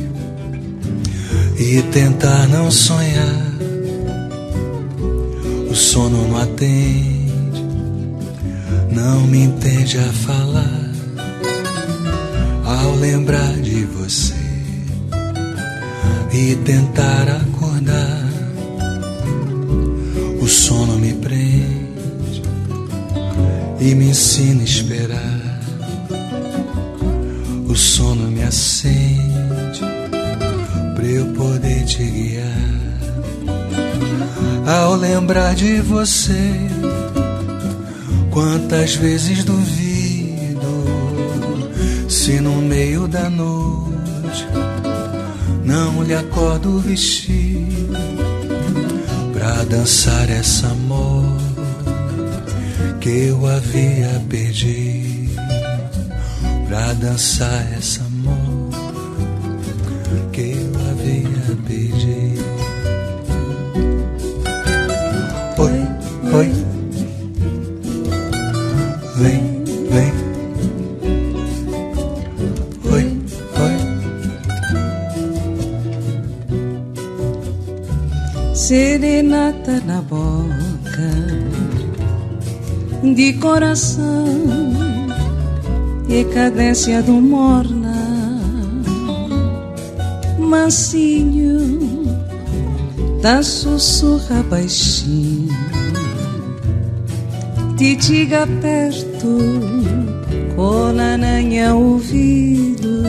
e 1.60 1.80
tentar 1.92 2.48
não 2.48 2.72
sonhar. 2.72 3.54
O 5.70 5.76
sono 5.76 6.28
não 6.28 6.38
atende, 6.38 7.64
não 8.92 9.22
me 9.28 9.44
entende 9.44 10.00
a 10.00 10.12
falar 10.12 10.90
ao 12.66 12.96
lembrar 12.96 13.54
de 13.58 13.86
você 13.86 14.34
e 16.34 16.56
tentar 16.66 17.30
acordar. 17.30 18.28
O 20.42 20.48
sono 20.48 20.98
me 20.98 21.14
prende 21.14 22.42
e 23.80 23.94
me 23.94 24.10
ensina 24.10 24.62
a 24.62 24.66
esperar. 24.66 25.27
O 27.78 27.80
sono 27.80 28.32
me 28.32 28.42
acende 28.42 29.82
pra 30.96 31.06
eu 31.06 31.28
poder 31.34 31.86
te 31.86 32.04
guiar. 32.04 32.98
Ao 34.66 34.96
lembrar 34.96 35.54
de 35.54 35.80
você, 35.82 36.56
quantas 38.32 38.96
vezes 38.96 39.44
duvido 39.44 40.86
se 42.10 42.40
no 42.40 42.56
meio 42.64 43.08
da 43.08 43.30
noite 43.30 44.48
não 45.64 46.02
lhe 46.02 46.16
acordo 46.16 46.80
vestido 46.80 47.96
pra 49.34 49.64
dançar 49.66 50.28
essa 50.32 50.70
moda 50.70 51.38
que 53.00 53.10
eu 53.28 53.46
havia 53.46 54.20
perdido 54.28 54.87
pra 56.68 56.94
dançar 56.94 57.74
essa 57.78 58.04
moda 58.24 58.78
que 60.34 60.42
eu 60.42 60.72
havia 60.90 61.56
perdido 61.66 62.58
Oi, 65.60 65.72
oi, 66.34 66.50
vem, 69.16 69.42
vem. 69.90 70.14
Oi, 72.94 73.06
oi. 73.64 73.76
Serenata 78.54 79.82
na 79.88 80.00
boca 80.04 81.10
de 83.16 83.34
coração 83.34 84.37
e 86.18 86.26
cadência 86.26 87.04
do 87.04 87.14
morna, 87.14 87.94
mansinho, 90.40 92.08
da 93.22 93.44
sussurra 93.44 94.42
baixinho, 94.50 95.56
titiga 97.78 98.48
perto, 98.60 99.38
colananha 100.56 101.76
ouvido, 101.76 103.04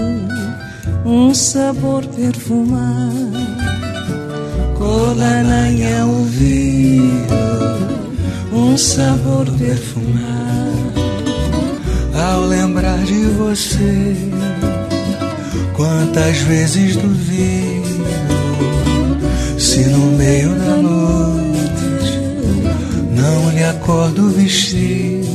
um 1.07 1.33
sabor 1.33 2.05
perfumado. 2.09 3.39
Colananha 4.77 6.05
ouvido, 6.05 7.35
um 8.53 8.77
sabor 8.77 9.47
perfumado. 9.59 10.68
Ao 12.31 12.45
lembrar 12.45 12.99
de 13.05 13.25
você, 13.39 14.15
quantas 15.75 16.37
vezes 16.39 16.95
duvido 16.97 17.89
se 19.59 19.81
no 19.87 20.13
meio 20.13 20.51
da 20.51 20.77
noite 20.77 22.19
não 23.17 23.51
lhe 23.51 23.65
acordo 23.65 24.29
vestido 24.31 25.27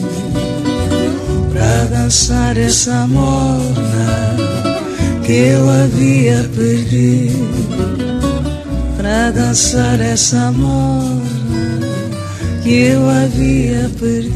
pra 1.52 1.86
dançar 1.86 2.58
essa 2.58 3.08
morna 3.08 4.36
que 5.26 5.32
eu 5.32 5.68
havia 5.68 6.48
perdido 6.56 7.94
pra 8.98 9.32
dançar 9.32 10.00
essa 10.00 10.52
morna 10.52 11.24
que 12.62 12.72
eu 12.72 13.10
havia 13.10 13.90
perdido. 14.00 14.33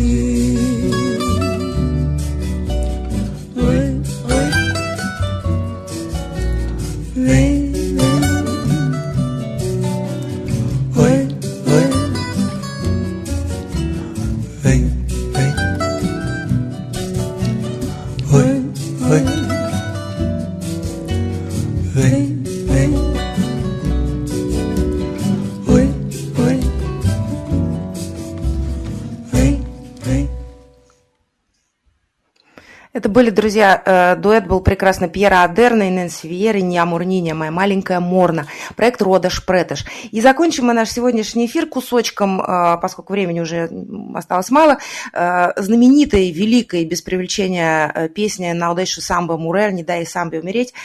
Были, 33.18 33.32
друзья, 33.32 33.82
э, 33.84 34.16
дуэт 34.16 34.46
был 34.46 34.60
прекрасно 34.62 35.10
Пьера 35.10 35.42
Адерна 35.42 35.88
и 35.88 35.90
Нэнси 35.90 36.28
Виера, 36.28 36.60
«Не 36.60 36.78
Амурниня, 36.78 37.34
моя 37.34 37.50
маленькая 37.50 38.00
Морна», 38.00 38.46
проект 38.76 39.02
Родаш 39.02 39.44
Преташ. 39.44 39.86
И 40.12 40.22
закончим 40.22 40.68
мы 40.68 40.74
наш 40.74 40.92
сегодняшний 40.92 41.48
эфир 41.48 41.66
кусочком, 41.66 42.40
э, 42.40 42.78
поскольку 42.80 43.14
времени 43.14 43.40
уже 43.40 43.72
осталось 44.14 44.52
мало, 44.52 44.78
э, 45.14 45.52
знаменитой, 45.60 46.30
великой, 46.30 46.86
без 46.86 47.02
привлечения 47.02 48.08
песни 48.14 48.52
«Наудейшу 48.52 49.02
самбо 49.02 49.36
Мурер», 49.36 49.72
«Не 49.72 49.84
дай 49.84 50.06
самбе 50.06 50.40
умереть», 50.40 50.76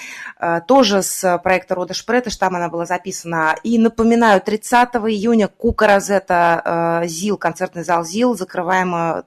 тоже 0.67 1.03
с 1.03 1.39
проекта 1.45 1.75
Родаш 1.75 2.03
Преташ, 2.07 2.37
там 2.37 2.57
она 2.57 2.71
была 2.71 2.87
записана. 2.87 3.57
И 3.63 3.79
напоминаю, 3.79 4.41
30 4.41 4.89
июня 4.95 5.49
Кука 5.49 5.87
Розета 5.87 7.03
э, 7.05 7.09
ЗИЛ, 7.09 7.37
концертный 7.37 7.85
зал 7.85 8.07
ЗИЛ, 8.07 8.37
закрываем 8.37 9.23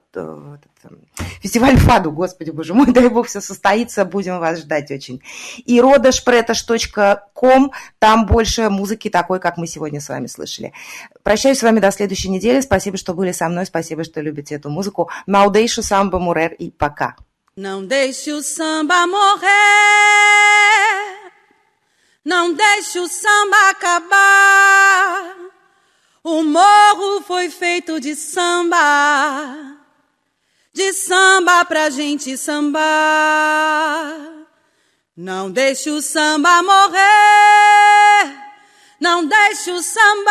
Фестиваль 1.40 1.76
ФАДу, 1.76 2.10
господи 2.10 2.50
боже 2.50 2.74
мой, 2.74 2.86
дай 2.92 3.08
бог, 3.08 3.26
все 3.26 3.40
состоится, 3.40 4.04
будем 4.04 4.38
вас 4.38 4.60
ждать 4.60 4.90
очень. 4.90 5.22
И 5.64 5.78
rodashpretash.com, 5.78 7.72
там 7.98 8.26
больше 8.26 8.68
музыки 8.68 9.10
такой, 9.10 9.40
как 9.40 9.56
мы 9.56 9.66
сегодня 9.66 10.00
с 10.00 10.08
вами 10.08 10.26
слышали. 10.26 10.72
Прощаюсь 11.22 11.58
с 11.58 11.62
вами 11.62 11.80
до 11.80 11.90
следующей 11.90 12.30
недели, 12.30 12.60
спасибо, 12.60 12.96
что 12.96 13.14
были 13.14 13.32
со 13.32 13.48
мной, 13.48 13.66
спасибо, 13.66 14.04
что 14.04 14.20
любите 14.20 14.54
эту 14.54 14.70
музыку. 14.70 15.10
Наудейшу 15.26 15.82
самбо 15.82 16.18
мурер 16.18 16.52
и 16.52 16.70
пока. 16.70 17.16
Não 17.58 17.86
deixe 17.86 18.32
o 18.32 18.42
samba 18.42 19.06
morrer, 19.06 19.46
não 22.22 22.52
deixe 22.52 22.98
o 22.98 23.08
samba 23.08 23.70
acabar. 23.70 25.34
O 26.22 26.42
morro 26.42 27.22
foi 27.22 27.48
feito 27.48 27.98
de 27.98 28.14
samba, 28.14 29.75
de 30.76 30.92
samba 30.92 31.64
pra 31.64 31.88
gente 31.88 32.36
sambar. 32.36 34.14
Não 35.16 35.50
deixe 35.50 35.88
o 35.88 36.02
samba 36.02 36.62
morrer, 36.62 38.36
não 39.00 39.24
deixe 39.24 39.70
o 39.70 39.82
samba 39.82 40.30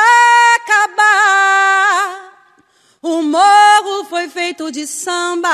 acabar. 0.58 2.32
O 3.02 3.24
morro 3.24 4.06
foi 4.06 4.30
feito 4.30 4.72
de 4.72 4.86
samba 4.86 5.50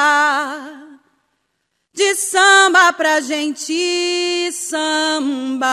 de 1.93 2.13
samba 2.15 2.91
pra 2.91 3.21
gente 3.21 4.51
sambar. 4.51 5.71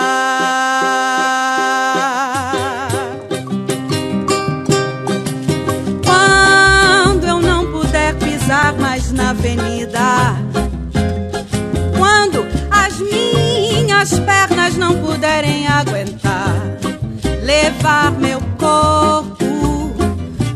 levar 17.68 18.10
meu 18.12 18.40
corpo 18.58 19.94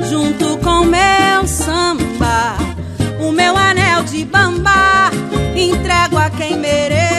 junto 0.08 0.56
com 0.58 0.84
meu 0.84 1.46
samba, 1.46 2.56
o 3.20 3.30
meu 3.30 3.54
anel 3.54 4.02
de 4.04 4.24
bambá 4.24 5.10
entrego 5.54 6.16
a 6.16 6.30
quem 6.30 6.56
merece. 6.56 7.11